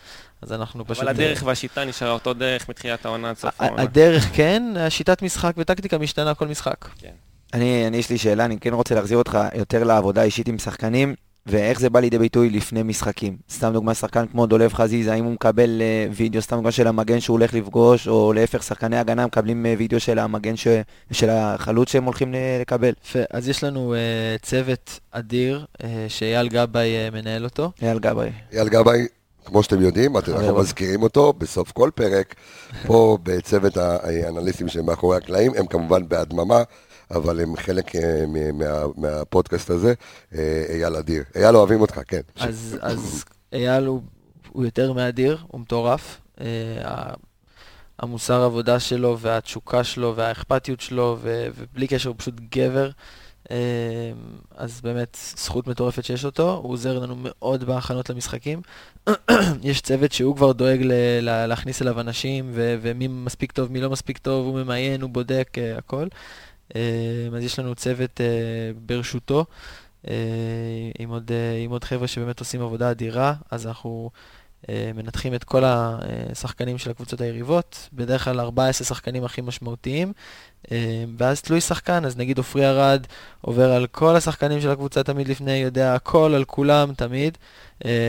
[0.42, 1.04] אז אנחנו פשוט...
[1.04, 3.82] אבל הדרך והשיטה נשארה אותו דרך מתחילת העונה עד סוף העונה.
[3.82, 6.86] הדרך כן, השיטת משחק וטקטיקה משתנה כל משחק.
[7.54, 11.16] אני, אני, יש לי שאלה, אני כן רוצה להחזיר אותך יותר לעבודה אישית עם שחקנים,
[11.46, 13.38] ואיך זה בא לידי ביטוי לפני משחקים.
[13.52, 17.20] סתם דוגמה, שחקן כמו דולב חזיז, האם הוא מקבל אה, וידאו, סתם דוגמה של המגן
[17.20, 20.68] שהוא הולך לפגוש, או להפך, שחקני הגנה מקבלים אה, וידאו של המגן, ש...
[21.12, 22.94] של החלוץ שהם הולכים ל- לקבל.
[23.06, 27.72] יפה, אז יש לנו uh, צוות אדיר, uh, שאייל גבאי uh, מנהל אותו.
[27.82, 28.30] אייל גבאי.
[28.54, 29.06] אייל גבאי,
[29.46, 32.36] כמו שאתם יודעים, אתם- אנחנו מזכירים אותו בסוף כל פרק,
[32.86, 36.64] פה בצוות האנליסטים שמאחורי הקלעים, הם כמובן בהדממה,
[37.12, 38.26] אבל הם חלק אה,
[38.98, 39.94] מהפודקאסט הזה,
[40.36, 41.24] אה, אייל אדיר.
[41.36, 42.22] אייל, אוהבים אותך, כן.
[42.36, 44.02] אז, אייל הוא,
[44.56, 46.18] יותר מאדיר, הוא מטורף.
[46.38, 46.44] Uh,
[48.00, 52.90] המוסר עבודה שלו והתשוקה שלו והאכפתיות שלו, ובלי קשר הוא פשוט גבר.
[53.52, 54.12] אה,
[54.56, 58.62] אז באמת, זכות מטורפת שיש אותו, הוא עוזר לנו מאוד בהכנות למשחקים.
[59.64, 60.80] יש צוות שהוא כבר דואג
[61.22, 65.78] להכניס אליו אנשים, ומי מספיק טוב, מי לא מספיק טוב, הוא ממיין, הוא בודק, אה,
[65.78, 66.08] הכל.
[66.76, 68.26] אה, אז יש לנו צוות אה,
[68.86, 69.46] ברשותו,
[70.08, 70.14] אה,
[71.00, 71.32] עם עוד,
[71.64, 74.10] עם עוד חבר'ה שבאמת עושים עבודה אדירה, אז אנחנו
[74.96, 80.14] מנתחים את כל השחקנים של הקבוצות היריבות, בדרך כלל 14 שחקנים הכי משמעותיים,
[81.18, 83.08] ואז תלוי שחקן, אז נגיד עופרי ארד
[83.42, 87.38] עובר על כל השחקנים של הקבוצה תמיד לפני, יודע הכל על כולם תמיד,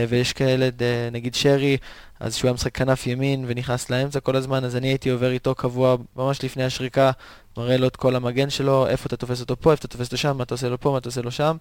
[0.09, 0.69] ויש כאלה,
[1.11, 1.77] נגיד שרי,
[2.19, 5.55] אז שהוא היה משחק כנף ימין ונכנס לאמצע כל הזמן, אז אני הייתי עובר איתו
[5.55, 7.11] קבוע ממש לפני השריקה,
[7.57, 10.17] מראה לו את כל המגן שלו, איפה אתה תופס אותו פה, איפה אתה תופס אותו
[10.17, 11.57] שם, מה אתה עושה לו פה, מה אתה עושה לו שם.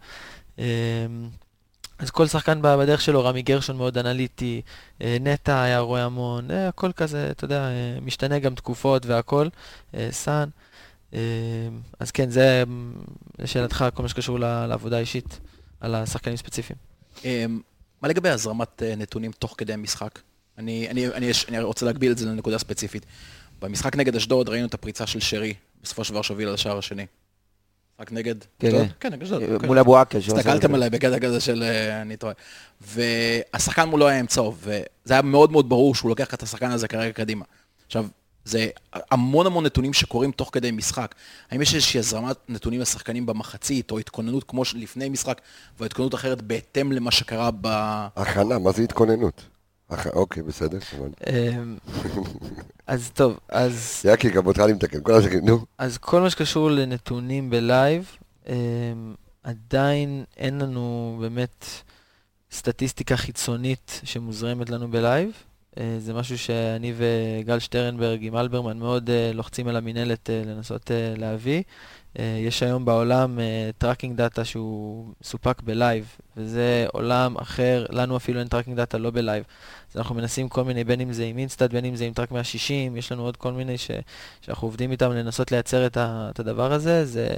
[0.59, 0.65] אה,
[1.99, 4.63] אז כל שחקן בדרך שלו, רמי גרשון מאוד אנליטי,
[5.03, 9.49] אה, נטע היה רואה המון, אה, הכל כזה, אתה יודע, אה, משתנה גם תקופות והכל,
[10.11, 10.49] סאן.
[11.15, 11.19] אה,
[12.01, 15.41] אז כן, זה mm, לשאלתך, כל מה שקשור לעבודה האישית,
[15.81, 16.79] על השחקנים ספציפיים.
[17.25, 17.61] אמ,
[18.03, 20.19] מה לגבי הזרמת נתונים תוך כדי המשחק?
[20.59, 23.07] אני, אני, אני, אני רוצה להגביל את זה לנקודה ספציפית.
[23.61, 27.07] במשחק נגד אשדוד ראינו את הפריצה של שרי, בסופו של דבר שהוביל לשער השני.
[28.03, 28.87] משחק נגד כן, אשדוד?
[28.87, 28.89] כן.
[29.01, 29.43] כן, נגד אשדוד.
[29.43, 29.67] אה, כן.
[29.67, 30.75] מול אבו את הסתכלתם.
[30.75, 32.35] עליי בקטע כזה של אה, אני טועה.
[32.81, 36.89] והשחקן מולו היה עם צהוב, וזה היה מאוד מאוד ברור שהוא לוקח את השחקן הזה
[36.89, 37.45] כרגע קדימה.
[37.87, 38.07] עכשיו,
[38.45, 41.15] זה המון המון נתונים שקורים תוך כדי משחק.
[41.51, 45.41] האם יש איזושהי הזרמת נתונים לשחקנים במחצית, או התכוננות כמו לפני משחק,
[45.81, 47.67] והתכוננות אחרת בהתאם למה שקרה ב...
[48.17, 49.43] הכנה, מה זה התכוננות?
[49.93, 51.25] הכ- אוקיי, בסדר, הבנתי.
[51.31, 51.77] אמ,
[52.87, 54.03] אז טוב, אז...
[54.13, 55.59] יקי, גם אותך אני מתקן, כל השקט, נו.
[55.79, 58.17] אז כל מה שקשור לנתונים ב live,
[58.49, 58.55] אמ,
[59.45, 61.67] עדיין אין לנו באמת
[62.53, 65.31] סטטיסטיקה חיצונית שמוזרמת לנו ב live.
[65.79, 70.91] אה, זה משהו שאני וגל שטרנברג עם אלברמן מאוד אה, לוחצים על המינהלת אה, לנסות
[70.91, 71.63] אה, להביא.
[72.19, 73.39] אה, יש היום בעולם
[73.79, 79.11] tracking data שהוא סופק ב live, וזה עולם אחר, לנו אפילו אין tracking data לא
[79.11, 79.45] ב live.
[79.91, 82.31] אז אנחנו מנסים כל מיני, בין אם זה עם InStat, בין אם זה עם Track
[82.31, 83.91] 160, יש לנו עוד כל מיני ש,
[84.41, 87.05] שאנחנו עובדים איתם לנסות לייצר את, ה, את הדבר הזה.
[87.05, 87.29] זה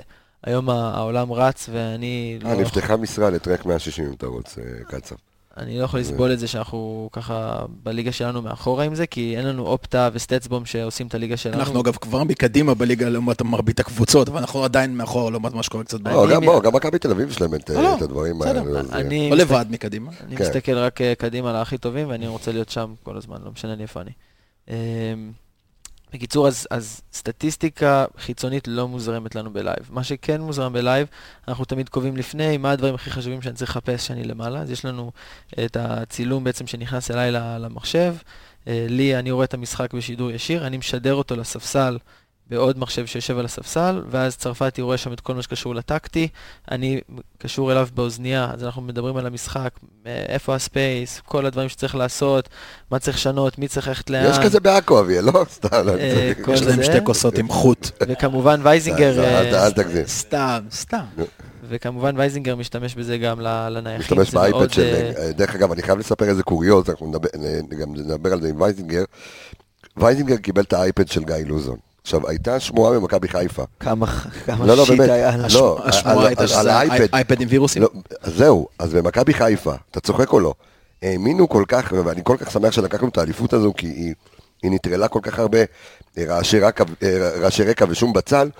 [0.42, 5.14] היום העולם רץ ואני לא, אה, נפתחה משרה ל Track 160 אם אתה רוצה, קצב.
[5.56, 9.46] אני לא יכול לסבול את זה שאנחנו ככה בליגה שלנו מאחורה עם זה, כי אין
[9.46, 11.56] לנו Opta ו StatsBomb שעושים את הליגה שלנו.
[11.60, 15.84] אנחנו אגב כבר מקדימה בליגה לעומת מרבית הקבוצות, אבל אנחנו עדיין מאחורה לעומת מה שקורה
[15.84, 16.34] קצת לא, בעיה.
[16.34, 18.42] גם בוא, גם מכבי תל אביב יש להם את לא, לא, את הדברים.
[18.42, 18.62] האלה.
[18.62, 20.10] לא מסתכל- לבד מקדימה.
[20.26, 20.44] אני כן.
[20.44, 23.82] מסתכל רק אה, קדימה להכי טובים, ואני רוצה להיות שם כל הזמן, לא משנה לי
[23.82, 24.10] איפה אני.
[26.14, 29.88] בקיצור, אז, אז סטטיסטיקה חיצונית לא מוזרמת לנו ב live.
[29.90, 31.08] מה שכן מוזרם ב live,
[31.48, 34.60] אנחנו תמיד קובעים לפני מה הדברים הכי חשובים שאני צריך לחפש שאני למעלה.
[34.60, 35.12] אז יש לנו
[35.64, 38.14] את הצילום בעצם שנכנס אליי למחשב.
[38.68, 41.98] אה, לי, אני רואה את המשחק בשידור ישיר, אני משדר אותו לספסל
[42.50, 46.28] בעוד מחשב שיושב על הספסל, ואז צרפתי רואה שם את כל מה שקשור לטקטי,
[46.70, 47.00] אני
[47.38, 49.70] קשור אליו באוזנייה, אז אנחנו מדברים על המשחק,
[50.06, 52.48] אה, איפה ה space, כל הדברים שצריך לעשות,
[52.90, 54.30] מה צריך לשנות, מי צריך ללכת לאן.
[54.30, 55.44] יש כזה בעכו, אביאל, לא?
[55.56, 56.82] סתם, לא, אה, יש להם.
[56.82, 57.90] שתי כוסות עם חוט.
[58.08, 60.06] וכמובן וייזינגר, אל- אה, אל תגזים.
[60.06, 61.04] סתם, סתם.
[61.68, 64.00] וכמובן וייזינגר משתמש בזה גם לנייחים.
[64.20, 65.10] משתמש באייפד של...
[65.18, 67.12] אה, דרך אגב, אני חייב לספר איזה קוריוז, אנחנו
[67.80, 69.04] גם נדבר על זה עם וייזינגר.
[69.96, 71.76] וייזינגר קיבל את האייפד של גיא לוזון.
[72.04, 73.64] עכשיו, הייתה שמועה במכבי חיפה.
[73.80, 74.06] כמה
[74.46, 75.10] כמה לא, לא, shit באמת.
[75.10, 75.48] היה לנו.
[75.54, 76.90] לא, השמועה על- הייתה על- שזה על.
[77.12, 77.82] אייפד עם וירוסים?
[77.82, 77.88] לא,
[78.22, 80.54] אז זהו, אז במכבי חיפה, אתה צוחק או לא?
[81.02, 84.14] האמינו כל כך, ואני כל כך שמח שלקחנו את האליפות הזו, כי היא,
[84.62, 85.58] היא נטרלה כל כך הרבה
[86.18, 86.84] רעשי רקע,
[87.40, 88.50] רעשי רקע ושום בצל,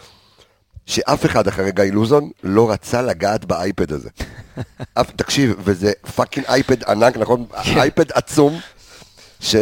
[0.87, 4.09] שאף אחד אחרי גיא לוזון לא רצה לגעת באייפד הזה.
[4.95, 7.45] אף, תקשיב, וזה fucking אייפד ענק, נכון?
[7.77, 8.61] אייפד עצום,
[9.41, 9.57] ש,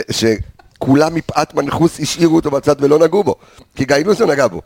[0.83, 3.35] שכולם מפאת מנחוס השאירו אותו בצד ולא נגעו בו,
[3.76, 4.62] כי גיא לוזון נגע בו.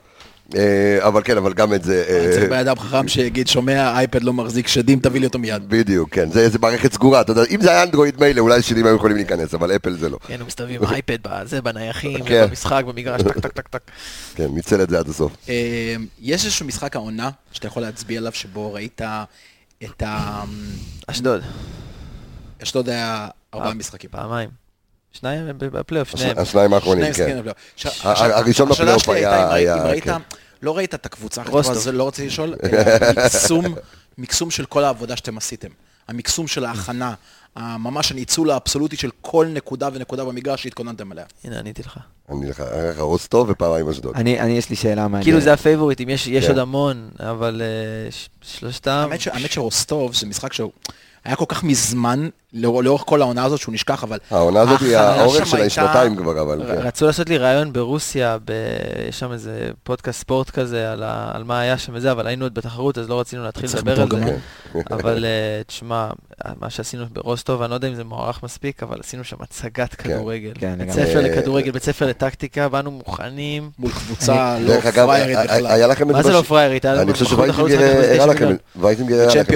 [0.57, 2.05] אה, אבל כן, אבל גם את זה...
[2.09, 5.69] אה, צריך בן אדם חכם שיגיד, שומע, אייפד לא מחזיק שדים, תביא לי אותו מיד.
[5.69, 8.87] בדיוק, כן, זה, זה מערכת סגורה, אתה יודע, אם זה היה אנדרואיד מילא, אולי שדים
[8.87, 10.19] היו יכולים להיכנס, אבל אפל זה לא.
[10.27, 12.47] כן, הוא מסתובב עם אייפד בזה, בנייחים, כן.
[12.49, 13.91] במשחק, במגרש, טק טק טק טק.
[14.35, 15.33] כן, ניצל את זה עד הסוף.
[15.49, 19.01] אה, יש איזשהו משחק העונה שאתה יכול להצביע עליו, שבו ראית
[19.85, 20.45] את ה...
[21.07, 21.43] אשדוד,
[22.63, 24.11] אשדוד היה ארבעה משחקים.
[24.11, 24.66] פעמיים.
[25.21, 26.39] שניים בפלייאוף, שניהם.
[26.39, 27.39] השניים האחרונים, כן.
[28.11, 30.13] הראשון בפלייאוף היה- כן.
[30.63, 31.43] לא ראית את הקבוצה,
[31.93, 32.55] לא רציתי לשאול,
[34.19, 35.69] מקסום, של כל העבודה שאתם עשיתם.
[36.09, 37.15] המקסום של ההכנה,
[37.57, 41.25] ממש הניצול האבסולוטי של כל נקודה ונקודה במגרש שהתכוננתם עליה.
[41.45, 41.99] הנה, עניתי לך.
[42.31, 44.17] אני לך, היה לך רוסטוב ופעמיים אשדוד.
[44.17, 45.25] אני, אני, יש לי שאלה מעניינת.
[45.25, 46.51] כאילו זה הפייבוריטים, יש יש כן.
[46.51, 48.91] עוד המון, אבל אה, ש- שלושתם...
[48.91, 50.71] האמת ש- האמת שרוסטוב זה משחק שהוא...
[51.27, 54.19] היה כל כך מזמן, לאור- לאורך כל העונה הזאת שהוא נשכח, אבל...
[54.31, 56.73] העונה הזאת היא האורך שם שלה היא הייתה- שנתיים כבר, אבל כן.
[56.87, 58.53] רצו לעשות לי ראיון ברוסיה, ב...
[59.09, 59.53] יש שם איזה
[59.85, 61.31] פודקאסט ספורט כזה על, ה...
[61.35, 64.09] על מה היה שם וזה, אבל היינו עוד בתחרות, אז לא רצינו להתחיל לדבר על
[64.11, 64.17] זה.
[64.17, 64.33] מתורגמן.
[64.91, 66.09] אבל אה, תשמע,
[66.61, 70.53] מה שעשינו ברוסטוב, אני לא יודע אם זה מוערך מספיק, אבל עשינו שם הצגת כדורגל.
[70.59, 71.07] כן, בית לגמרי.
[71.07, 73.71] ספר אה, לכדורגל, בית ספר לטקטיקה, באנו מוכנים.
[73.79, 76.05] מול קבוצה לא פריירית היה- בכלל.
[76.13, 76.85] מה זה לא פריירית?
[76.87, 77.77] אני חושב שווייטינגר
[78.17, 78.55] הראה לכם,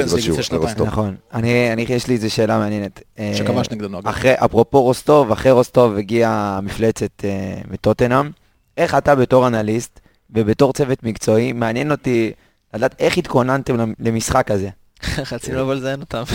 [0.01, 0.39] את זה בשיעור.
[0.87, 1.15] נכון.
[1.35, 3.01] אני, אני, יש לי איזו שאלה מעניינת.
[3.19, 4.09] אה, שכבש נגדנו, אגב.
[4.09, 7.31] אחרי, אפרופו רוסטוב, אחרי רוסטוב הגיעה המפלצת אה,
[7.71, 8.31] מטוטנאם.
[8.77, 10.01] איך אתה בתור אנליסט
[10.31, 12.33] ובתור צוות מקצועי, מעניין אותי
[12.75, 14.69] לדעת איך התכוננתם למ- למשחק הזה.
[15.33, 16.23] רצינו לבוא לזיין אותם.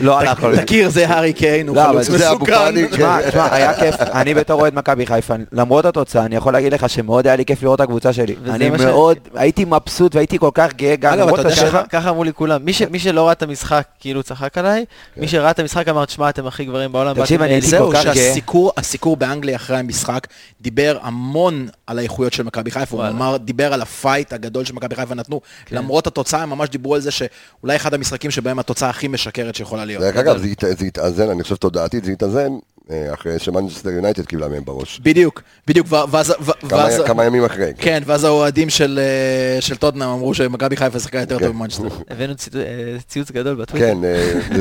[0.00, 0.56] לא הלך לו.
[0.56, 2.86] תכיר, זה הארי קיין, הוא לא, חלוץ מסוכן.
[2.90, 6.88] תשמע, תשמע, היה כיף, אני בתור אוהד מכבי חיפה, למרות התוצאה, אני יכול להגיד לך
[6.88, 8.34] שמאוד היה לי כיף לראות את הקבוצה שלי.
[8.50, 11.82] אני מאוד, הייתי מבסוט והייתי כל כך גאה גם למרות השבע.
[11.88, 12.64] ככה- אמרו לי כולם.
[12.64, 14.84] מי ש- מי שלא ראה את המשחק, כאילו צחק עליי.
[15.16, 17.14] מי שראה את המשחק אמר, תשמע, אתם הכי גברים בעולם.
[17.20, 18.14] תקשיב, אני הייתי לאליל." כל זהו, כך גאה.
[18.14, 20.26] שהסיקור הסיקור באנגליה אחרי המשחק
[20.60, 23.08] דיבר המון על האיכויות של מכבי חיפה, הוא.
[23.08, 25.40] אמר, דיבר על ה fight הגדול שמכבי חיפה נתנו,
[25.70, 29.83] למרות התוצאה, הם ממש דיברו על זה שאולי אחד המשחקים שבהם התוצאה הכי משקרת שיכולה
[29.84, 30.02] להיות.
[30.02, 32.48] דרך אגב, זה הת- זה התאזן, אני חושב תודעתית, זה התאזן
[32.90, 35.00] אה, אחרי שמנצ'סטר יונייטד קיבלה מהם בראש.
[35.02, 36.34] בדיוק, בדיוק, ואז...
[36.68, 37.72] כמה- ואז- כמה ימים אחרי.
[37.78, 41.46] כן, ואז האוהדים של אה, של טוטנאם אמרו שמכבי חיפה שיחקה יותר כן.
[41.46, 41.88] טוב ממנצ'סטר.
[42.10, 43.86] הבאנו אה, ציוץ גדול בטוויטר.
[43.86, 43.98] כן,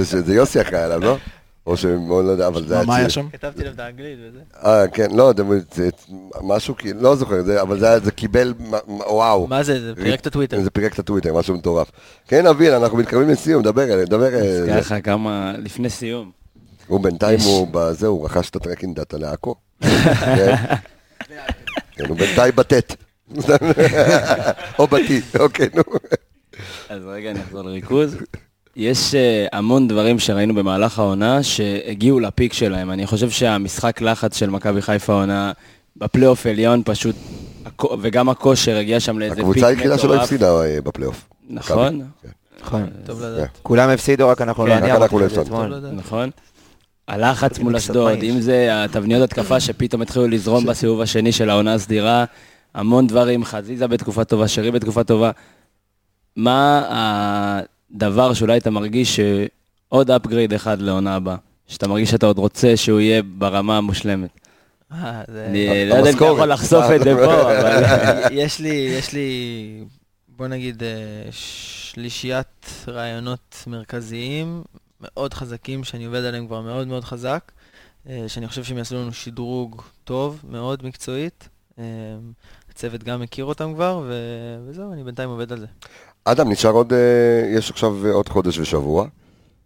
[0.04, 1.18] זה- זה יוסי אחראי עליו, לא?
[1.68, 2.86] או שמאוד לא יודע, אבל זה היה...
[2.86, 3.09] מה היה.
[3.09, 3.28] שם?
[3.30, 4.39] כתבתי להם את האנגלית וזה.
[4.66, 5.43] אה, כן, לא, זה-
[5.76, 5.89] זה
[6.43, 8.53] משהו, לא זוכר, זה- אבל זה קיבל,
[8.88, 9.47] וואו.
[9.47, 9.82] מה זה?
[9.82, 10.61] זה פירק את הטוויטר.
[10.61, 11.91] זה פירק את הטוויטר, משהו מטורף.
[12.28, 14.34] כן, אביל, אנחנו מתקרבים לסיום, דבר דבר...
[14.34, 14.39] אה,
[14.78, 16.32] אז ככה כמה, לפני סיום.
[16.88, 17.39] הוא בינתיים.
[17.39, 19.55] הוא בזה, הוא רכש את הטרקינג דאטה לעכו.
[19.82, 20.55] כן.
[21.91, 22.95] כן, הוא בינתיים בטט.
[24.80, 25.84] או בתי, אוקיי, נו.
[26.89, 28.18] אז רגע, אני אחזור לריכוז.
[28.76, 32.92] יש אה, המון דברים שראינו במהלך העונה שהגיעו לפיק שלהם.
[32.92, 35.52] אני חושב שהמשחק לחץ של מכבי חיפה העונה
[35.98, 37.16] בפלייאוף עליון פשוט,
[38.02, 39.58] וגם הכושר הגיע שם לאיזה פיק מטורף.
[39.58, 41.30] הקבוצה היחידה שלא הפסידה אה, בפלייאוף.
[41.50, 42.30] נכון, כן.
[42.62, 42.90] נכון.
[43.06, 43.50] טוב לדעת.
[43.64, 44.88] כולם הפסידו, רק אנחנו כן, לא...
[44.88, 45.42] לא זה הפסדנו.
[45.42, 45.74] אתמול.
[45.74, 45.94] לדעת.
[45.94, 46.30] נכון.
[47.08, 48.24] הלחץ מול אשדוד.
[48.24, 52.26] אם זה התבניות התקפה שפתאום התחילו לזרום בסיבוב השני של העונה הסדירה,
[52.74, 55.32] המון דברים, חזיזה בתקופה טובה, שרי בתקופה טובה.
[56.36, 57.62] מה
[57.96, 61.36] הדבר שאולי אתה מרגיש שעוד אפגרייד אחד לעונה הבאה?
[61.68, 64.30] שאתה מרגיש שאתה עוד רוצה שהוא יהיה ברמה המושלמת.
[64.91, 66.26] אה, אני לא יודע אם אתה.
[66.26, 67.84] יכול לחשוף את זה פה, אבל...
[68.32, 69.84] יש לי, יש לי,
[70.28, 70.89] בוא נגיד, אה,
[71.32, 74.64] שלישיית רעיונות מרכזיים,
[75.02, 77.52] מאוד חזקים, שאני עובד עליהם כבר מאוד מאוד חזק,
[78.10, 81.50] אה, שאני חושב שהם יעשו לנו שדרוג טוב, מאוד מקצועית.
[82.72, 84.10] הצוות גם מכיר אותם כבר,
[84.68, 85.66] וזהו, אני בינתיים עובד על זה.
[86.26, 87.00] אדם, נשאר עוד, אה,
[87.58, 89.06] יש עכשיו אה, עוד חודש ושבוע,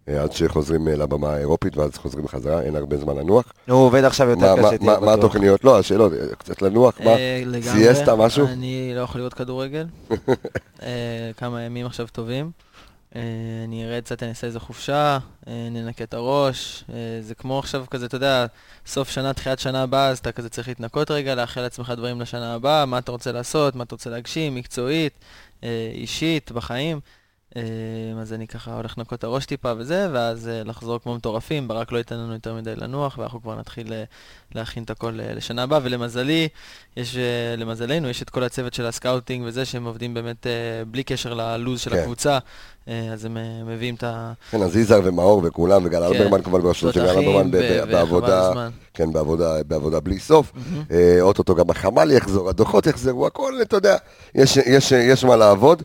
[0.07, 3.53] אה, עד שחוזרים לבמה האירופית, ואז חוזרים חזרה, אין הרבה זמן לנוח.
[3.69, 5.13] הוא עובד עכשיו יותר מה- מה- קשה, תהיה מה- מה בטוח.
[5.25, 5.63] התוכניות?
[5.63, 7.11] לא, השאלות, קצת לנוח, מה?
[7.61, 8.47] סיאסטה, משהו?
[8.47, 9.85] אני לא יכול לראות כדורגל.
[11.37, 12.51] כמה ימים עכשיו טובים.
[13.65, 16.83] אני ארד קצת, אני אעשה איזה חופשה, ננקה את הראש.
[17.21, 18.45] זה כמו עכשיו כזה, אתה יודע,
[18.87, 22.53] סוף שנה, תחילת שנה הבאה, אז אתה כזה צריך להתנקות רגע, לאחל לעצמך דברים לשנה
[22.53, 25.13] הבאה, מה אתה רוצה לעשות, מה אתה רוצה להגשים, מקצועית,
[25.93, 26.99] אישית, בחיים.
[27.57, 31.67] אה, אז אני ככה הולך לנקות את הראש טיפה וזה, ואז אה, לחזור כמו מטורפים,
[31.67, 34.03] ברק לא ייתן לנו יותר מדי לנוח, ואנחנו כבר נתחיל אה,
[34.55, 36.47] להכין את הכל אה, לשנה הבאה, ולמזלי,
[36.97, 37.17] יש,
[37.57, 40.47] למזלנו, יש את כל הצוות של ה scouting וזה, שהם עובדים באמת
[40.91, 41.97] בלי קשר ללוז של כן.
[41.97, 42.37] הקבוצה,
[43.13, 44.33] אז הם מביאים את ה...
[44.51, 47.51] כן, אז יזהר ומאור וכולם, וגל אלברמן כמובן בראשות של גל אלברמן
[47.91, 48.51] בעבודה.
[48.93, 50.51] כן, בעבודה, בעבודה בלי סוף.
[51.21, 53.97] אוטוטו גם החמ"ל יחזור, הדוחות יחזרו, הכל, אתה יודע,
[54.35, 55.83] יש, יש, יש מה לעבוד.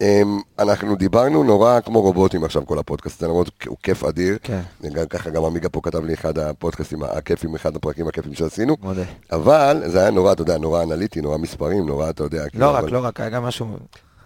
[0.00, 4.38] אמ, אנחנו דיברנו נורא כמו רובוטים עכשיו כל הפודקאסט, הזה, למרות הוא כיף אדיר.
[4.42, 4.60] כן.
[4.92, 8.76] גם ככה גם עמיגה פה כתב לי אחד הפודקאסטים הכיפים, אחד הפרקים הכיפים שעשינו.
[8.82, 9.02] מודה.
[9.32, 12.48] אבל זה היה נורא, אתה יודע, נורא אנליטי, נורא מספרים, נורא, אתה יודע.
[12.48, 13.66] כאילו, לא רק, לא רק, היה גם משהו...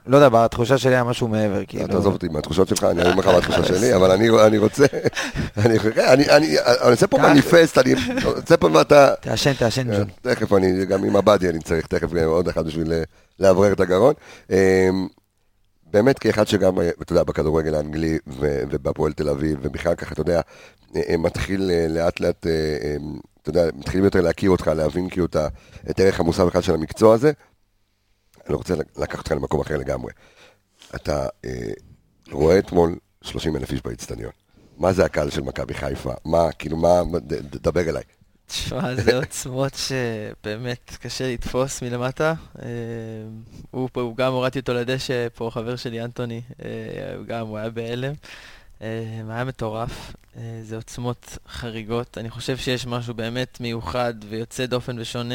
[0.06, 1.86] לא יודע, בתחושה שלי היה משהו מעבר, כאילו.
[1.86, 4.84] תעזוב אותי מהתחושות שלך, אני אומר לך מהתחושה שלי, אבל אני רוצה,
[5.64, 6.56] אני אני-
[6.90, 7.18] עושה פה.
[7.18, 7.94] מניפסט, אני
[8.24, 10.08] עושה פה ואתה, תעשן, תעשן, ג'ון.
[10.22, 13.02] תכף אני, גם עם עבדי אני צריך תכף עוד אחד בשביל אה,
[13.40, 14.14] לאוורר את הגרון.
[15.90, 20.12] אמ, באמת כאחד שגם, אה, אתה יודע, בכדורגל האנגלי ו- ובהפועל תל אביב, ובכלל ככה,
[20.12, 20.40] אתה יודע,
[20.96, 22.46] אה, אה, מתחיל לאט לאט,
[23.42, 25.26] אתה יודע, מתחילים יותר להכיר אותך, להבין כאילו
[25.90, 27.32] את ערך המוסר בכלל של המקצוע הזה.
[28.46, 30.12] אני רוצה לקחת אותך למקום אחר לגמרי.
[30.94, 31.72] אתה אה,
[32.30, 34.32] רואה אתמול 30 אלף איש באצטדיון.
[34.78, 36.12] מה זה הקהל של מכבי חיפה?
[36.24, 37.02] מה, כאילו, מה,
[37.62, 38.02] דבר אליי.
[38.50, 42.34] תשמע, זה עוצמות שבאמת קשה לתפוס מלמטה.
[42.62, 42.68] אה,
[43.70, 46.68] הוא הוא גם הורדתי אותו לדשא, פה חבר שלי אנטוני, אה,
[47.26, 48.12] גם הוא היה בהלם.
[48.82, 48.86] אה,
[49.28, 52.18] היה מטורף, אה, זה עוצמות חריגות.
[52.18, 55.34] אני חושב שיש משהו באמת מיוחד ויוצא דופן ושונה.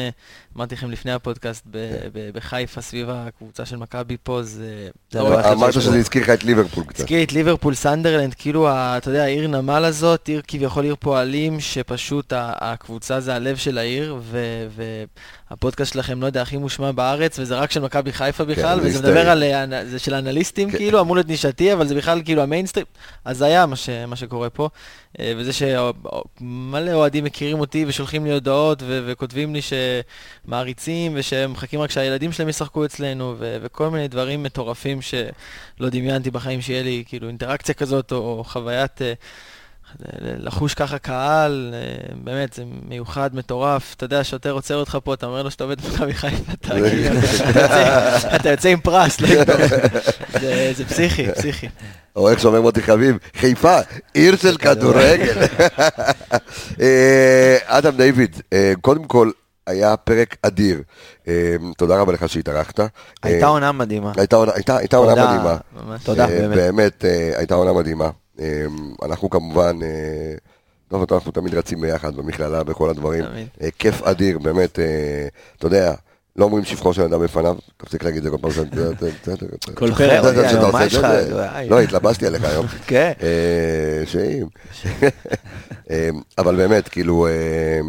[0.56, 4.88] אמרתי לכם לפני הפודקאסט, ב- בחיפה סביב הקבוצה של מכבי פה, זה...
[5.16, 5.98] אמרת שזה.
[5.98, 7.00] הזכיר לך את ליברפול קצת.
[7.00, 12.32] הזכיר את ליברפול סנדרלנד, כאילו, אתה יודע, העיר נמל הזאת, עיר כביכול עיר פועלים, שפשוט
[12.36, 14.20] הקבוצה זה הלב של העיר,
[15.50, 18.98] והפודקאסט שלכם, לא יודע, הכי מושמע בארץ, וזה רק של מכבי חיפה בכלל, זה וזה.
[18.98, 20.76] מדבר על, אה, זה של אנליסטים, כן.
[20.78, 22.86] כאילו, אמור להיות נישתי, אבל זה בכלל כאילו המיינסטרים,
[23.24, 24.68] אז זה היה מה, ש- מה שקורה פה.
[25.20, 29.60] אה, וזה שמלא אוהדים מכירים אותי ושולחים לי הודעות ו- וכותבים לי
[30.44, 35.18] שמעריצים ושמחכים רק שהילדים שלהם ישחקו אצלנו ו- וכל מיני דברים מטורפים שלא
[35.88, 39.12] דמיינתי בחיים שיהיה לי כאילו אינטראקציה כזאת או, או חוויית אה,
[40.38, 41.80] לחוש ככה קהל, אה,
[42.24, 43.94] באמת זה מיוחד, מטורף.
[43.96, 47.20] אתה יודע, שוטר עוצר אותך פה, אתה אומר לו שאתה עובד במכבי חיפה, אתה כאילו,
[48.36, 49.28] אתה יוצא- עם פרס, לא.
[50.40, 51.68] זה- פסיכי, פסיכי.
[52.16, 53.78] או איך שאומר מוטי חביב, חיפה,
[54.14, 55.42] עיר של כדורגל.
[56.80, 59.30] אה, אדם דיוויד, אה, קודם כל,
[59.66, 60.82] היה פרק אדיר.
[61.78, 62.80] תודה רבה לך שהתארחת.
[63.22, 64.12] הייתה עונה מדהימה.
[64.16, 64.52] הייתה עונה-
[65.34, 65.56] מדהימה.
[66.04, 66.56] תודה, באמת.
[66.56, 67.04] באמת,
[67.36, 68.10] הייתה עונה מדהימה.
[68.40, 68.64] אה,
[69.04, 70.34] אנחנו כמובן, אה,
[70.88, 73.24] טוב, טוב, אנחנו תמיד רצים ביחד במכללה, בכל הדברים.
[73.62, 75.28] אה, כיף אדיר, באמת, אה,
[75.58, 75.94] אתה יודע,
[76.36, 78.50] לא אומרים שבחו של אדם בפניו, תפסיק להגיד את זה כל פעם.
[78.50, 79.06] שאתה-
[79.74, 80.24] כל פרק.
[80.24, 81.06] יודע אה, שאתה מה יש לך?
[81.70, 82.66] לא, התלבשתי עליך היום.
[82.86, 83.12] כן.
[84.06, 84.46] שאם.
[85.90, 86.08] אה,
[86.38, 87.80] אבל באמת, כאילו, אה,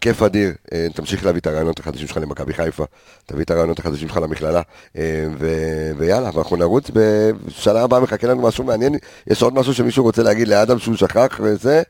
[0.00, 2.84] כיף אדיר, אה, תמשיך להביא את הרעיונות החדשים שלך למכבי חיפה,
[3.26, 4.62] תביא את הרעיונות החדשים שלך למכללה,
[4.96, 8.94] אה, ו- ויאללה, ואנחנו נרוץ, בשנה הבאה מחכה לנו משהו מעניין,
[9.26, 11.82] יש עוד משהו שמישהו רוצה להגיד לאדם שהוא שכח וזה,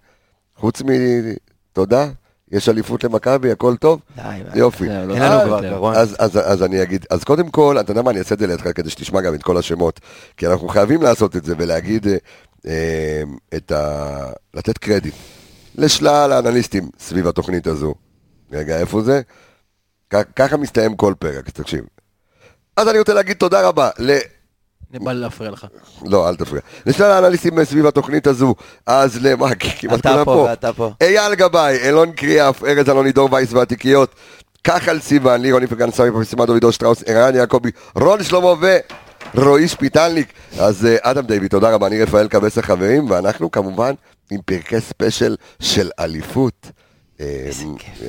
[0.57, 2.09] חוץ מתודה,
[2.51, 4.23] יש אליפות למכבי, הכל טוב, די,
[4.55, 4.87] יופי.
[4.89, 6.01] לא אה.
[6.01, 8.47] אז, אז, אז אני אגיד, אז קודם כל, אתה יודע מה, אני אעשה את זה
[8.47, 10.01] לידך כדי שתשמע גם את כל השמות,
[10.37, 12.07] כי אנחנו חייבים לעשות את זה ולהגיד
[13.57, 14.31] את ה...
[14.55, 15.15] לתת קרדיט
[15.79, 17.95] לשלל האנליסטים סביב התוכנית הזו.
[18.53, 19.21] רגע, איפה זה?
[20.37, 21.85] ככה מסתיים כל פרק, תקשיב.
[22.77, 24.19] אז אני רוצה להגיד תודה רבה ל...
[24.91, 25.67] אני בא לי להפריע לך.
[26.07, 26.63] לא, אל תפריע.
[26.87, 28.55] לשלל האנליסטים סביב התוכנית הזו,
[28.87, 29.55] אז למה?
[29.79, 30.47] כמעט אתה כולם פה פה.
[30.49, 30.93] ואתה פה.
[31.01, 34.15] אייל גבאי, אילון קריאף, ארז אלוני, דור וייס והתיקיות,
[34.65, 38.55] כחל סיוון, לירון איפרגן, סמי פרסימה, דוידו שטראוס, ערן יעקבי, רון שלמה
[39.35, 40.33] ורועי שפיטלניק.
[40.59, 43.95] אז אה, אדם דיוויד, תודה רבה, אני רפאל קבס החברים, ואנחנו כמובן
[44.31, 46.71] עם פרקי special של אליפות.
[47.21, 47.51] אה,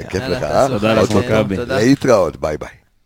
[0.09, 0.67] כיף יאללה, לך, אה?
[0.67, 1.11] תודה לך.
[1.11, 1.55] מכבי.
[1.57, 2.70] להתראות, ביי ביי.